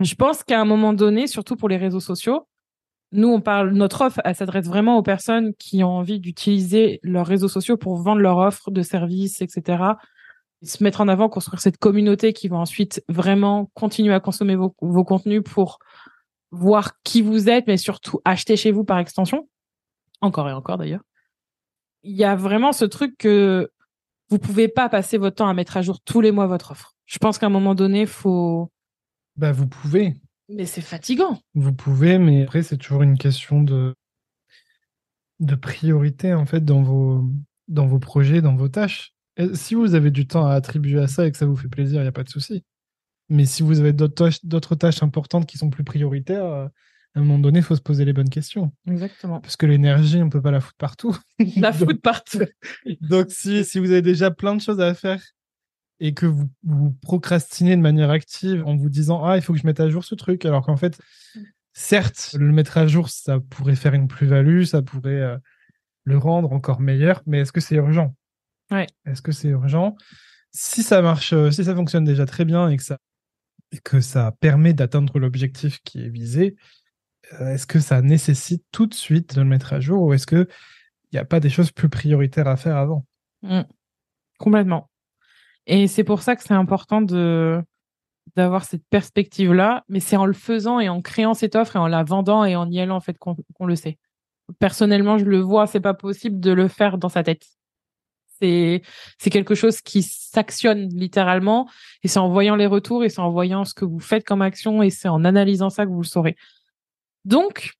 je 0.00 0.14
pense 0.14 0.44
qu'à 0.44 0.60
un 0.60 0.64
moment 0.64 0.92
donné, 0.92 1.26
surtout 1.26 1.56
pour 1.56 1.68
les 1.68 1.76
réseaux 1.76 2.00
sociaux, 2.00 2.46
nous, 3.10 3.28
on 3.28 3.40
parle, 3.40 3.72
notre 3.72 4.02
offre, 4.02 4.20
elle 4.24 4.36
s'adresse 4.36 4.66
vraiment 4.66 4.98
aux 4.98 5.02
personnes 5.02 5.54
qui 5.54 5.82
ont 5.82 5.90
envie 5.90 6.20
d'utiliser 6.20 7.00
leurs 7.02 7.26
réseaux 7.26 7.48
sociaux 7.48 7.76
pour 7.76 7.96
vendre 7.96 8.20
leur 8.20 8.36
offre 8.36 8.70
de 8.70 8.82
services, 8.82 9.42
etc. 9.42 9.82
se 10.62 10.82
mettre 10.82 11.00
en 11.00 11.08
avant, 11.08 11.28
construire 11.28 11.60
cette 11.60 11.78
communauté 11.78 12.32
qui 12.32 12.48
va 12.48 12.56
ensuite 12.56 13.02
vraiment 13.08 13.70
continuer 13.74 14.14
à 14.14 14.20
consommer 14.20 14.56
vos, 14.56 14.74
vos 14.80 15.04
contenus 15.04 15.42
pour 15.44 15.78
voir 16.50 17.00
qui 17.02 17.22
vous 17.22 17.48
êtes, 17.48 17.66
mais 17.66 17.76
surtout 17.76 18.20
acheter 18.24 18.56
chez 18.56 18.72
vous 18.72 18.84
par 18.84 18.98
extension. 18.98 19.48
Encore 20.20 20.48
et 20.48 20.52
encore 20.52 20.78
d'ailleurs. 20.78 21.02
Il 22.02 22.16
y 22.16 22.24
a 22.24 22.34
vraiment 22.34 22.72
ce 22.72 22.84
truc 22.84 23.16
que 23.18 23.70
vous 24.30 24.38
pouvez 24.38 24.68
pas 24.68 24.88
passer 24.88 25.18
votre 25.18 25.36
temps 25.36 25.48
à 25.48 25.54
mettre 25.54 25.76
à 25.76 25.82
jour 25.82 26.00
tous 26.00 26.20
les 26.20 26.32
mois 26.32 26.46
votre 26.46 26.72
offre. 26.72 26.94
Je 27.06 27.18
pense 27.18 27.38
qu'à 27.38 27.46
un 27.46 27.50
moment 27.50 27.74
donné, 27.74 28.06
faut. 28.06 28.70
Bah, 29.36 29.52
vous 29.52 29.66
pouvez. 29.66 30.14
Mais 30.48 30.66
c'est 30.66 30.80
fatigant. 30.80 31.40
Vous 31.54 31.72
pouvez, 31.72 32.18
mais 32.18 32.42
après, 32.44 32.62
c'est 32.62 32.76
toujours 32.76 33.02
une 33.02 33.18
question 33.18 33.62
de 33.62 33.94
de 35.40 35.54
priorité 35.54 36.34
en 36.34 36.46
fait 36.46 36.64
dans 36.64 36.82
vos 36.82 37.24
dans 37.68 37.86
vos 37.86 38.00
projets, 38.00 38.42
dans 38.42 38.56
vos 38.56 38.68
tâches. 38.68 39.12
Si 39.54 39.74
vous 39.74 39.94
avez 39.94 40.10
du 40.10 40.26
temps 40.26 40.46
à 40.46 40.54
attribuer 40.54 41.00
à 41.00 41.06
ça 41.06 41.26
et 41.26 41.30
que 41.30 41.38
ça 41.38 41.46
vous 41.46 41.56
fait 41.56 41.68
plaisir, 41.68 42.00
il 42.00 42.04
n'y 42.04 42.08
a 42.08 42.12
pas 42.12 42.24
de 42.24 42.28
souci. 42.28 42.64
Mais 43.28 43.44
si 43.44 43.62
vous 43.62 43.80
avez 43.80 43.92
d'autres 43.92 44.14
tâches, 44.14 44.44
d'autres 44.44 44.74
tâches 44.74 45.02
importantes 45.02 45.46
qui 45.46 45.58
sont 45.58 45.70
plus 45.70 45.84
prioritaires, 45.84 46.44
euh, 46.44 46.66
à 47.14 47.20
un 47.20 47.22
moment 47.22 47.38
donné, 47.38 47.58
il 47.58 47.64
faut 47.64 47.76
se 47.76 47.82
poser 47.82 48.04
les 48.04 48.12
bonnes 48.12 48.28
questions. 48.28 48.72
Exactement. 48.88 49.40
Parce 49.40 49.56
que 49.56 49.66
l'énergie, 49.66 50.22
on 50.22 50.26
ne 50.26 50.30
peut 50.30 50.42
pas 50.42 50.50
la 50.50 50.60
foutre 50.60 50.76
partout. 50.76 51.16
La 51.56 51.72
foutre 51.72 52.00
partout. 52.00 52.44
Donc, 53.00 53.30
si, 53.30 53.64
si 53.64 53.78
vous 53.78 53.90
avez 53.90 54.02
déjà 54.02 54.30
plein 54.30 54.54
de 54.54 54.60
choses 54.60 54.80
à 54.80 54.94
faire 54.94 55.22
et 56.00 56.14
que 56.14 56.26
vous, 56.26 56.48
vous 56.62 56.92
procrastinez 57.02 57.76
de 57.76 57.82
manière 57.82 58.10
active 58.10 58.64
en 58.66 58.76
vous 58.76 58.88
disant 58.88 59.24
Ah, 59.24 59.36
il 59.36 59.42
faut 59.42 59.52
que 59.52 59.58
je 59.58 59.66
mette 59.66 59.80
à 59.80 59.88
jour 59.88 60.04
ce 60.04 60.14
truc, 60.14 60.44
alors 60.44 60.64
qu'en 60.64 60.76
fait, 60.76 60.98
certes, 61.72 62.36
le 62.38 62.52
mettre 62.52 62.78
à 62.78 62.86
jour, 62.86 63.08
ça 63.08 63.40
pourrait 63.40 63.76
faire 63.76 63.94
une 63.94 64.08
plus-value, 64.08 64.62
ça 64.64 64.82
pourrait 64.82 65.20
euh, 65.20 65.36
le 66.04 66.18
rendre 66.18 66.52
encore 66.52 66.80
meilleur, 66.80 67.22
mais 67.26 67.40
est-ce 67.40 67.52
que 67.52 67.60
c'est 67.60 67.76
urgent? 67.76 68.14
Ouais. 68.70 68.86
Est-ce 69.06 69.22
que 69.22 69.32
c'est 69.32 69.48
urgent? 69.48 69.96
Si 70.52 70.82
ça 70.82 71.02
marche, 71.02 71.32
euh, 71.32 71.50
si 71.50 71.64
ça 71.64 71.74
fonctionne 71.74 72.04
déjà 72.04 72.26
très 72.26 72.44
bien 72.44 72.68
et 72.68 72.76
que 72.76 72.82
ça, 72.82 72.98
et 73.72 73.78
que 73.78 74.00
ça 74.00 74.32
permet 74.40 74.72
d'atteindre 74.72 75.18
l'objectif 75.18 75.80
qui 75.84 76.04
est 76.04 76.08
visé, 76.08 76.56
euh, 77.40 77.54
est-ce 77.54 77.66
que 77.66 77.80
ça 77.80 78.02
nécessite 78.02 78.64
tout 78.72 78.86
de 78.86 78.94
suite 78.94 79.34
de 79.34 79.40
le 79.40 79.46
mettre 79.46 79.72
à 79.72 79.80
jour 79.80 80.02
ou 80.02 80.12
est-ce 80.12 80.26
qu'il 80.26 80.46
n'y 81.12 81.18
a 81.18 81.24
pas 81.24 81.40
des 81.40 81.50
choses 81.50 81.70
plus 81.70 81.88
prioritaires 81.88 82.48
à 82.48 82.56
faire 82.56 82.76
avant? 82.76 83.04
Mmh. 83.42 83.62
Complètement. 84.38 84.90
Et 85.66 85.86
c'est 85.86 86.04
pour 86.04 86.22
ça 86.22 86.36
que 86.36 86.42
c'est 86.42 86.54
important 86.54 87.02
de 87.02 87.62
d'avoir 88.36 88.64
cette 88.64 88.84
perspective-là, 88.90 89.84
mais 89.88 90.00
c'est 90.00 90.16
en 90.16 90.26
le 90.26 90.34
faisant 90.34 90.80
et 90.80 90.88
en 90.90 91.00
créant 91.00 91.32
cette 91.32 91.56
offre 91.56 91.76
et 91.76 91.78
en 91.78 91.88
la 91.88 92.04
vendant 92.04 92.44
et 92.44 92.56
en 92.56 92.70
y 92.70 92.78
allant 92.78 92.96
en 92.96 93.00
fait 93.00 93.16
qu'on 93.18 93.66
le 93.66 93.74
sait. 93.74 93.98
Personnellement, 94.58 95.18
je 95.18 95.24
le 95.24 95.40
vois, 95.40 95.66
c'est 95.66 95.80
pas 95.80 95.94
possible 95.94 96.38
de 96.38 96.52
le 96.52 96.68
faire 96.68 96.98
dans 96.98 97.08
sa 97.08 97.22
tête. 97.22 97.46
C'est 98.40 98.82
c'est 99.18 99.30
quelque 99.30 99.54
chose 99.54 99.80
qui 99.80 100.02
s'actionne 100.02 100.88
littéralement 100.88 101.68
et 102.02 102.08
c'est 102.08 102.18
en 102.18 102.28
voyant 102.28 102.56
les 102.56 102.66
retours 102.66 103.04
et 103.04 103.08
c'est 103.08 103.20
en 103.20 103.30
voyant 103.30 103.64
ce 103.64 103.74
que 103.74 103.84
vous 103.84 104.00
faites 104.00 104.24
comme 104.24 104.42
action 104.42 104.82
et 104.82 104.90
c'est 104.90 105.08
en 105.08 105.24
analysant 105.24 105.70
ça 105.70 105.84
que 105.84 105.90
vous 105.90 106.02
le 106.02 106.06
saurez. 106.06 106.36
Donc, 107.24 107.72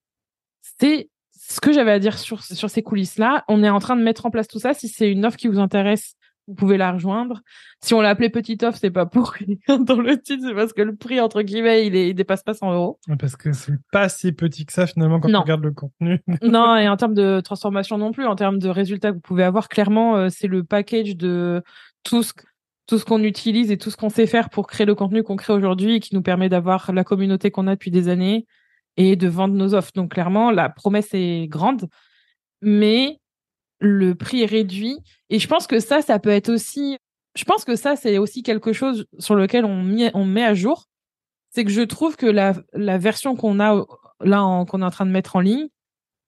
c'est 0.80 1.10
ce 1.32 1.60
que 1.60 1.72
j'avais 1.72 1.92
à 1.92 1.98
dire 1.98 2.18
sur, 2.18 2.42
sur 2.42 2.68
ces 2.68 2.82
coulisses-là. 2.82 3.44
On 3.48 3.62
est 3.62 3.70
en 3.70 3.78
train 3.78 3.96
de 3.96 4.02
mettre 4.02 4.26
en 4.26 4.30
place 4.30 4.48
tout 4.48 4.58
ça. 4.58 4.74
Si 4.74 4.88
c'est 4.88 5.10
une 5.10 5.24
offre 5.24 5.36
qui 5.36 5.48
vous 5.48 5.58
intéresse, 5.58 6.14
vous 6.48 6.54
pouvez 6.54 6.78
la 6.78 6.92
rejoindre. 6.92 7.42
Si 7.80 7.92
on 7.92 8.00
l'a 8.00 8.08
appelée 8.08 8.30
petite 8.30 8.62
offre, 8.62 8.78
c'est 8.80 8.90
pas 8.90 9.06
pour 9.06 9.30
rien 9.68 9.78
dans 9.78 10.00
le 10.00 10.20
titre, 10.20 10.42
c'est 10.48 10.54
parce 10.54 10.72
que 10.72 10.82
le 10.82 10.96
prix, 10.96 11.20
entre 11.20 11.42
guillemets, 11.42 11.87
il, 11.87 11.94
est, 11.94 12.08
il 12.08 12.14
dépasse 12.14 12.42
pas 12.42 12.54
100 12.54 12.72
euros. 12.72 12.98
Parce 13.18 13.37
que 13.37 13.52
c'est 13.52 13.78
pas 13.92 14.08
si 14.08 14.32
petit 14.32 14.64
que 14.66 14.72
ça, 14.72 14.87
finalement, 14.87 15.20
quand 15.20 15.32
on 15.32 15.40
regarde 15.42 15.62
le 15.62 15.72
contenu. 15.72 16.20
non, 16.42 16.76
et 16.76 16.88
en 16.88 16.96
termes 16.96 17.14
de 17.14 17.40
transformation 17.44 17.98
non 17.98 18.12
plus, 18.12 18.26
en 18.26 18.34
termes 18.34 18.58
de 18.58 18.68
résultats 18.68 19.11
que 19.11 19.16
vous 19.16 19.20
pouvez 19.20 19.44
avoir, 19.44 19.68
clairement, 19.68 20.16
euh, 20.16 20.28
c'est 20.30 20.48
le 20.48 20.64
package 20.64 21.16
de 21.16 21.62
tout 22.02 22.22
ce, 22.22 22.32
tout 22.87 22.98
ce 22.98 23.04
qu'on 23.04 23.22
utilise 23.22 23.70
et 23.70 23.76
tout 23.76 23.90
ce 23.90 23.96
qu'on 23.96 24.08
sait 24.08 24.26
faire 24.26 24.48
pour 24.48 24.66
créer 24.66 24.87
le 24.87 24.94
contenu 24.94 25.22
qu'on 25.22 25.37
crée 25.37 25.52
aujourd'hui 25.52 25.96
et 25.96 26.00
qui 26.00 26.14
nous 26.14 26.22
permet 26.22 26.48
d'avoir 26.48 26.90
la 26.92 27.04
communauté 27.04 27.50
qu'on 27.50 27.66
a 27.66 27.72
depuis 27.72 27.90
des 27.90 28.08
années 28.08 28.46
et 28.96 29.14
de 29.14 29.28
vendre 29.28 29.54
nos 29.54 29.74
offres. 29.74 29.92
Donc 29.94 30.12
clairement, 30.12 30.50
la 30.50 30.70
promesse 30.70 31.11
est 31.12 31.46
grande, 31.46 31.88
mais 32.62 33.20
le 33.80 34.14
prix 34.14 34.42
est 34.42 34.46
réduit. 34.46 34.98
Et 35.30 35.38
je 35.38 35.48
pense 35.48 35.66
que 35.66 35.80
ça, 35.80 36.02
ça 36.02 36.18
peut 36.18 36.30
être 36.30 36.48
aussi, 36.48 36.98
je 37.34 37.44
pense 37.44 37.64
que 37.64 37.76
ça, 37.76 37.96
c'est 37.96 38.18
aussi 38.18 38.42
quelque 38.42 38.72
chose 38.72 39.06
sur 39.18 39.34
lequel 39.34 39.64
on, 39.64 39.82
met, 39.82 40.44
à 40.44 40.54
jour. 40.54 40.86
C'est 41.50 41.64
que 41.64 41.70
je 41.70 41.82
trouve 41.82 42.16
que 42.16 42.26
la, 42.26 42.54
la 42.72 42.98
version 42.98 43.36
qu'on 43.36 43.60
a 43.60 43.84
là, 44.20 44.64
qu'on 44.68 44.82
est 44.82 44.84
en 44.84 44.90
train 44.90 45.06
de 45.06 45.10
mettre 45.10 45.36
en 45.36 45.40
ligne, 45.40 45.68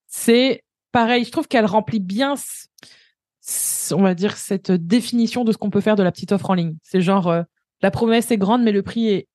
c'est 0.07 0.63
pareil. 0.93 1.25
Je 1.25 1.31
trouve 1.31 1.49
qu'elle 1.49 1.67
remplit 1.67 2.01
bien, 2.01 2.35
on 3.93 4.03
va 4.03 4.15
dire, 4.15 4.37
cette 4.37 4.71
définition 4.71 5.45
de 5.45 5.53
ce 5.53 5.59
qu'on 5.59 5.71
peut 5.71 5.81
faire 5.81 5.97
de 5.97 6.03
la 6.03 6.13
petite 6.13 6.33
offre 6.33 6.51
en 6.51 6.55
ligne. 6.55 6.77
C'est 6.83 7.01
genre, 7.01 7.29
euh, 7.29 7.43
la 7.83 7.91
promesse 7.91 8.31
est 8.31 8.39
grande, 8.39 8.63
mais 8.63 8.73
le 8.73 8.83
prix 8.83 9.09
est 9.09 9.29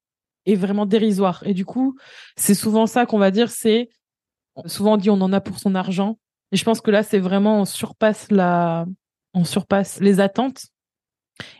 est 0.46 0.56
vraiment 0.56 0.86
dérisoire. 0.86 1.44
Et 1.46 1.54
du 1.54 1.66
coup, 1.66 1.98
c'est 2.38 2.56
souvent 2.56 2.88
ça 2.88 3.06
qu'on 3.06 3.18
va 3.18 3.32
dire, 3.32 3.50
c'est 3.50 3.90
souvent 4.66 4.98
dit 4.98 5.10
on 5.10 5.22
en 5.22 5.34
a 5.34 5.42
pour 5.42 5.60
son 5.60 5.76
argent. 5.76 6.18
Et 6.56 6.58
je 6.58 6.64
pense 6.64 6.80
que 6.80 6.90
là, 6.90 7.04
c'est 7.04 7.20
vraiment 7.20 7.60
on 7.60 7.66
surpasse 7.66 8.32
la, 8.32 8.86
on 9.34 9.44
surpasse 9.44 10.00
les 10.00 10.22
attentes. 10.22 10.68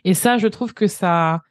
Et 0.04 0.14
ça, 0.14 0.38
je 0.38 0.48
trouve 0.48 0.72
que 0.72 0.86
ça, 0.86 1.42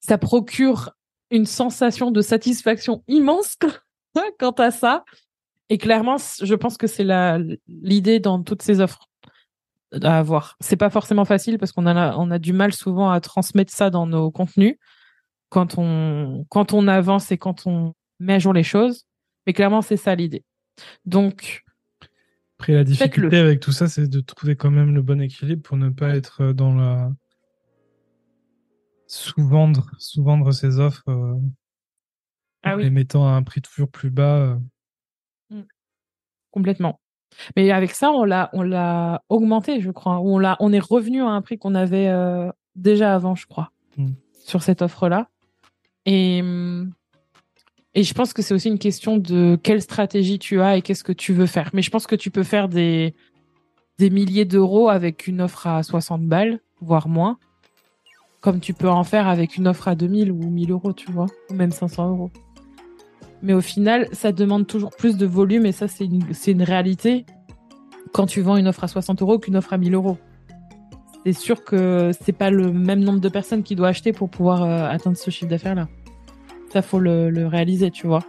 ça 0.00 0.16
procure 0.16 0.92
une 1.30 1.44
sensation 1.44 2.10
de 2.10 2.22
satisfaction 2.22 3.04
immense 3.08 3.58
quant 4.38 4.52
à 4.52 4.70
ça. 4.70 5.04
Et 5.68 5.76
clairement, 5.76 6.16
je 6.42 6.54
pense 6.54 6.78
que 6.78 6.86
c'est 6.86 7.04
la 7.04 7.38
l'idée 7.68 8.20
dans 8.20 8.42
toutes 8.42 8.62
ces 8.62 8.80
offres 8.80 9.06
à 10.02 10.18
avoir. 10.18 10.56
C'est 10.60 10.76
pas 10.76 10.88
forcément 10.88 11.26
facile 11.26 11.58
parce 11.58 11.72
qu'on 11.72 11.84
a 11.84 12.16
on 12.16 12.30
a 12.30 12.38
du 12.38 12.54
mal 12.54 12.72
souvent 12.72 13.10
à 13.10 13.20
transmettre 13.20 13.70
ça 13.70 13.90
dans 13.90 14.06
nos 14.06 14.30
contenus 14.30 14.78
quand 15.50 15.76
on, 15.76 16.46
quand 16.48 16.72
on 16.72 16.88
avance 16.88 17.32
et 17.32 17.36
quand 17.36 17.66
on 17.66 17.92
met 18.18 18.32
à 18.32 18.38
jour 18.38 18.54
les 18.54 18.62
choses. 18.62 19.04
Mais 19.46 19.52
clairement, 19.52 19.82
c'est 19.82 19.98
ça 19.98 20.14
l'idée. 20.14 20.42
Donc. 21.04 21.62
Après, 22.62 22.74
la 22.74 22.84
difficulté 22.84 23.38
avec 23.38 23.58
tout 23.58 23.72
ça, 23.72 23.88
c'est 23.88 24.06
de 24.06 24.20
trouver 24.20 24.54
quand 24.54 24.70
même 24.70 24.94
le 24.94 25.02
bon 25.02 25.20
équilibre 25.20 25.62
pour 25.62 25.76
ne 25.76 25.88
pas 25.88 26.14
être 26.14 26.52
dans 26.52 26.72
la. 26.72 27.10
sous-vendre, 29.08 29.90
sous-vendre 29.98 30.54
ses 30.54 30.78
offres 30.78 31.02
euh, 31.08 31.34
ah 32.62 32.76
les 32.76 32.90
mettant 32.90 33.26
à 33.26 33.32
un 33.32 33.42
prix 33.42 33.62
toujours 33.62 33.90
plus 33.90 34.10
bas. 34.10 34.36
Euh. 34.36 34.58
Mmh. 35.50 35.62
Complètement. 36.52 37.00
Mais 37.56 37.72
avec 37.72 37.90
ça, 37.90 38.12
on 38.12 38.22
l'a, 38.22 38.48
on 38.52 38.62
l'a 38.62 39.24
augmenté, 39.28 39.80
je 39.80 39.90
crois. 39.90 40.20
On 40.20 40.38
l'a, 40.38 40.56
on 40.60 40.72
est 40.72 40.78
revenu 40.78 41.20
à 41.20 41.30
un 41.30 41.42
prix 41.42 41.58
qu'on 41.58 41.74
avait 41.74 42.10
euh, 42.10 42.48
déjà 42.76 43.12
avant, 43.12 43.34
je 43.34 43.48
crois, 43.48 43.72
mmh. 43.96 44.10
sur 44.44 44.62
cette 44.62 44.82
offre-là. 44.82 45.28
Et, 46.06 46.44
et 47.94 48.02
je 48.02 48.14
pense 48.14 48.32
que 48.32 48.42
c'est 48.42 48.54
aussi 48.54 48.68
une 48.68 48.78
question 48.78 49.16
de 49.16 49.58
quelle 49.62 49.82
stratégie 49.82 50.38
tu 50.38 50.60
as 50.60 50.76
et 50.76 50.82
qu'est-ce 50.82 51.04
que 51.04 51.12
tu 51.12 51.32
veux 51.32 51.46
faire. 51.46 51.70
Mais 51.74 51.82
je 51.82 51.90
pense 51.90 52.06
que 52.06 52.16
tu 52.16 52.30
peux 52.30 52.42
faire 52.42 52.68
des, 52.68 53.14
des 53.98 54.10
milliers 54.10 54.44
d'euros 54.44 54.88
avec 54.88 55.26
une 55.26 55.40
offre 55.42 55.66
à 55.66 55.82
60 55.82 56.22
balles, 56.22 56.60
voire 56.80 57.08
moins, 57.08 57.38
comme 58.40 58.60
tu 58.60 58.72
peux 58.72 58.88
en 58.88 59.04
faire 59.04 59.28
avec 59.28 59.56
une 59.56 59.68
offre 59.68 59.88
à 59.88 59.94
2000 59.94 60.32
ou 60.32 60.50
1000 60.50 60.70
euros, 60.70 60.92
tu 60.92 61.10
vois, 61.12 61.26
ou 61.50 61.54
même 61.54 61.70
500 61.70 62.08
euros. 62.10 62.30
Mais 63.42 63.52
au 63.52 63.60
final, 63.60 64.08
ça 64.12 64.32
demande 64.32 64.66
toujours 64.66 64.90
plus 64.90 65.16
de 65.16 65.26
volume 65.26 65.66
et 65.66 65.72
ça, 65.72 65.88
c'est 65.88 66.04
une, 66.04 66.24
une 66.46 66.62
réalité 66.62 67.26
quand 68.12 68.26
tu 68.26 68.40
vends 68.40 68.56
une 68.56 68.68
offre 68.68 68.84
à 68.84 68.88
60 68.88 69.20
euros 69.22 69.38
qu'une 69.38 69.56
offre 69.56 69.72
à 69.72 69.78
1000 69.78 69.94
euros 69.94 70.18
c'est 71.24 71.32
sûr 71.32 71.64
que 71.64 72.10
c'est 72.20 72.32
pas 72.32 72.50
le 72.50 72.72
même 72.72 73.00
nombre 73.00 73.20
de 73.20 73.28
personnes 73.28 73.62
qui 73.62 73.76
doit 73.76 73.88
acheter 73.88 74.12
pour 74.12 74.28
pouvoir 74.28 74.62
euh, 74.62 74.88
atteindre 74.88 75.16
ce 75.16 75.30
chiffre 75.30 75.48
d'affaires 75.48 75.74
là. 75.74 75.88
Ça 76.72 76.82
faut 76.82 76.98
le, 76.98 77.46
réaliser, 77.46 77.90
tu 77.90 78.06
vois. 78.06 78.24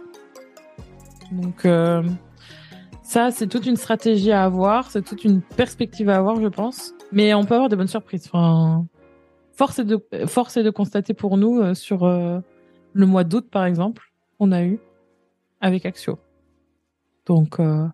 Donc 1.32 1.64
euh, 1.64 2.02
ça, 3.02 3.30
c'est 3.30 3.46
toute 3.46 3.66
une 3.66 3.76
stratégie 3.76 4.32
à 4.32 4.44
avoir, 4.44 4.90
c'est 4.90 5.02
toute 5.02 5.24
une 5.24 5.40
perspective 5.40 6.08
à 6.08 6.16
avoir, 6.16 6.40
je 6.40 6.48
pense. 6.48 6.92
Mais 7.12 7.32
on 7.34 7.44
peut 7.44 7.54
avoir 7.54 7.68
de 7.68 7.76
bonnes 7.76 7.88
surprises. 7.88 8.26
Enfin, 8.26 8.86
force 9.52 9.78
est 9.78 9.84
de 9.84 9.98
force 10.26 10.56
est 10.56 10.62
de 10.62 10.70
constater 10.70 11.14
pour 11.14 11.36
nous 11.36 11.60
euh, 11.60 11.74
sur 11.74 12.06
le 12.94 13.06
mois 13.06 13.24
d'août, 13.24 13.48
par 13.50 13.64
exemple, 13.64 14.12
on 14.38 14.52
a 14.52 14.62
eu 14.62 14.78
avec 15.60 15.84
Axio. 15.84 16.18
Donc, 17.26 17.58
euh, 17.60 17.86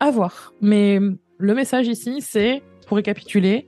à 0.00 0.10
voir. 0.10 0.54
Mais 0.60 0.98
le 1.38 1.54
message 1.54 1.88
ici, 1.88 2.20
c'est, 2.20 2.62
pour 2.86 2.96
récapituler, 2.96 3.66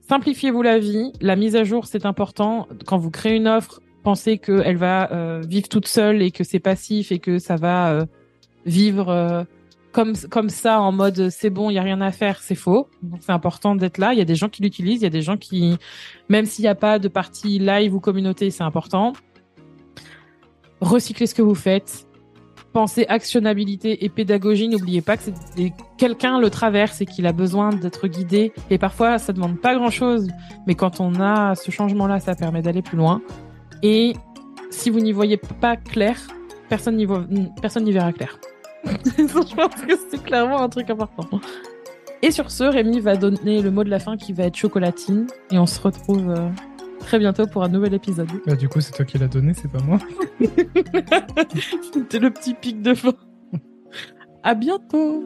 simplifiez-vous 0.00 0.62
la 0.62 0.78
vie. 0.78 1.12
La 1.20 1.36
mise 1.36 1.56
à 1.56 1.64
jour, 1.64 1.86
c'est 1.86 2.04
important. 2.06 2.66
Quand 2.86 2.98
vous 2.98 3.10
créez 3.10 3.36
une 3.36 3.48
offre, 3.48 3.80
pensez 4.02 4.38
qu'elle 4.38 4.76
va 4.76 5.12
euh, 5.12 5.42
vivre 5.46 5.68
toute 5.68 5.86
seule 5.86 6.22
et 6.22 6.30
que 6.30 6.44
c'est 6.44 6.58
passif 6.58 7.12
et 7.12 7.18
que 7.18 7.38
ça 7.38 7.56
va 7.56 7.90
euh, 7.90 8.06
vivre 8.66 9.08
euh, 9.08 9.44
comme 9.92 10.14
comme 10.30 10.48
ça 10.48 10.80
en 10.80 10.92
mode 10.92 11.30
c'est 11.30 11.50
bon, 11.50 11.70
il 11.70 11.74
y 11.74 11.78
a 11.78 11.82
rien 11.82 12.00
à 12.00 12.12
faire, 12.12 12.40
c'est 12.40 12.54
faux. 12.54 12.88
Donc 13.02 13.20
c'est 13.22 13.32
important 13.32 13.74
d'être 13.74 13.98
là. 13.98 14.12
Il 14.12 14.18
y 14.18 14.22
a 14.22 14.24
des 14.24 14.36
gens 14.36 14.48
qui 14.48 14.62
l'utilisent, 14.62 15.00
il 15.00 15.04
y 15.04 15.06
a 15.06 15.10
des 15.10 15.22
gens 15.22 15.36
qui, 15.36 15.76
même 16.28 16.46
s'il 16.46 16.62
n'y 16.62 16.68
a 16.68 16.74
pas 16.74 16.98
de 16.98 17.08
partie 17.08 17.58
live 17.58 17.94
ou 17.94 18.00
communauté, 18.00 18.50
c'est 18.50 18.62
important. 18.62 19.12
Recyclez 20.80 21.26
ce 21.26 21.34
que 21.34 21.42
vous 21.42 21.54
faites. 21.54 22.06
Pensez 22.72 23.04
actionnabilité 23.08 24.04
et 24.04 24.08
pédagogie. 24.08 24.68
N'oubliez 24.68 25.02
pas 25.02 25.16
que 25.16 25.30
quelqu'un 25.98 26.38
le 26.38 26.50
traverse 26.50 27.00
et 27.00 27.06
qu'il 27.06 27.26
a 27.26 27.32
besoin 27.32 27.70
d'être 27.70 28.06
guidé. 28.06 28.52
Et 28.70 28.78
parfois, 28.78 29.18
ça 29.18 29.32
demande 29.32 29.60
pas 29.60 29.74
grand 29.74 29.90
chose, 29.90 30.28
mais 30.68 30.76
quand 30.76 31.00
on 31.00 31.20
a 31.20 31.56
ce 31.56 31.72
changement-là, 31.72 32.20
ça 32.20 32.36
permet 32.36 32.62
d'aller 32.62 32.80
plus 32.80 32.96
loin. 32.96 33.22
Et 33.82 34.14
si 34.70 34.90
vous 34.90 35.00
n'y 35.00 35.12
voyez 35.12 35.36
pas 35.36 35.76
clair, 35.76 36.16
personne 36.68 36.96
n'y 36.96 37.04
voit, 37.04 37.24
personne 37.60 37.84
n'y 37.84 37.92
verra 37.92 38.12
clair. 38.12 38.38
je 38.84 39.54
pense 39.54 39.74
que 39.74 39.94
c'est 40.10 40.22
clairement 40.22 40.60
un 40.60 40.68
truc 40.68 40.88
important. 40.90 41.40
Et 42.22 42.30
sur 42.30 42.50
ce, 42.50 42.64
Rémi 42.64 43.00
va 43.00 43.16
donner 43.16 43.62
le 43.62 43.70
mot 43.70 43.82
de 43.84 43.90
la 43.90 43.98
fin 43.98 44.16
qui 44.16 44.32
va 44.32 44.44
être 44.44 44.56
chocolatine. 44.56 45.26
Et 45.50 45.58
on 45.58 45.66
se 45.66 45.80
retrouve 45.80 46.30
euh, 46.30 46.48
très 47.00 47.18
bientôt 47.18 47.46
pour 47.46 47.62
un 47.62 47.68
nouvel 47.68 47.94
épisode. 47.94 48.28
Bah, 48.46 48.56
du 48.56 48.68
coup, 48.68 48.80
c'est 48.80 48.92
toi 48.92 49.04
qui 49.04 49.18
l'as 49.18 49.28
donné, 49.28 49.54
c'est 49.54 49.70
pas 49.70 49.82
moi. 49.82 49.98
C'était 51.92 52.18
le 52.18 52.30
petit 52.30 52.54
pic 52.54 52.82
de 52.82 52.94
fin. 52.94 53.14
À 54.42 54.54
bientôt! 54.54 55.24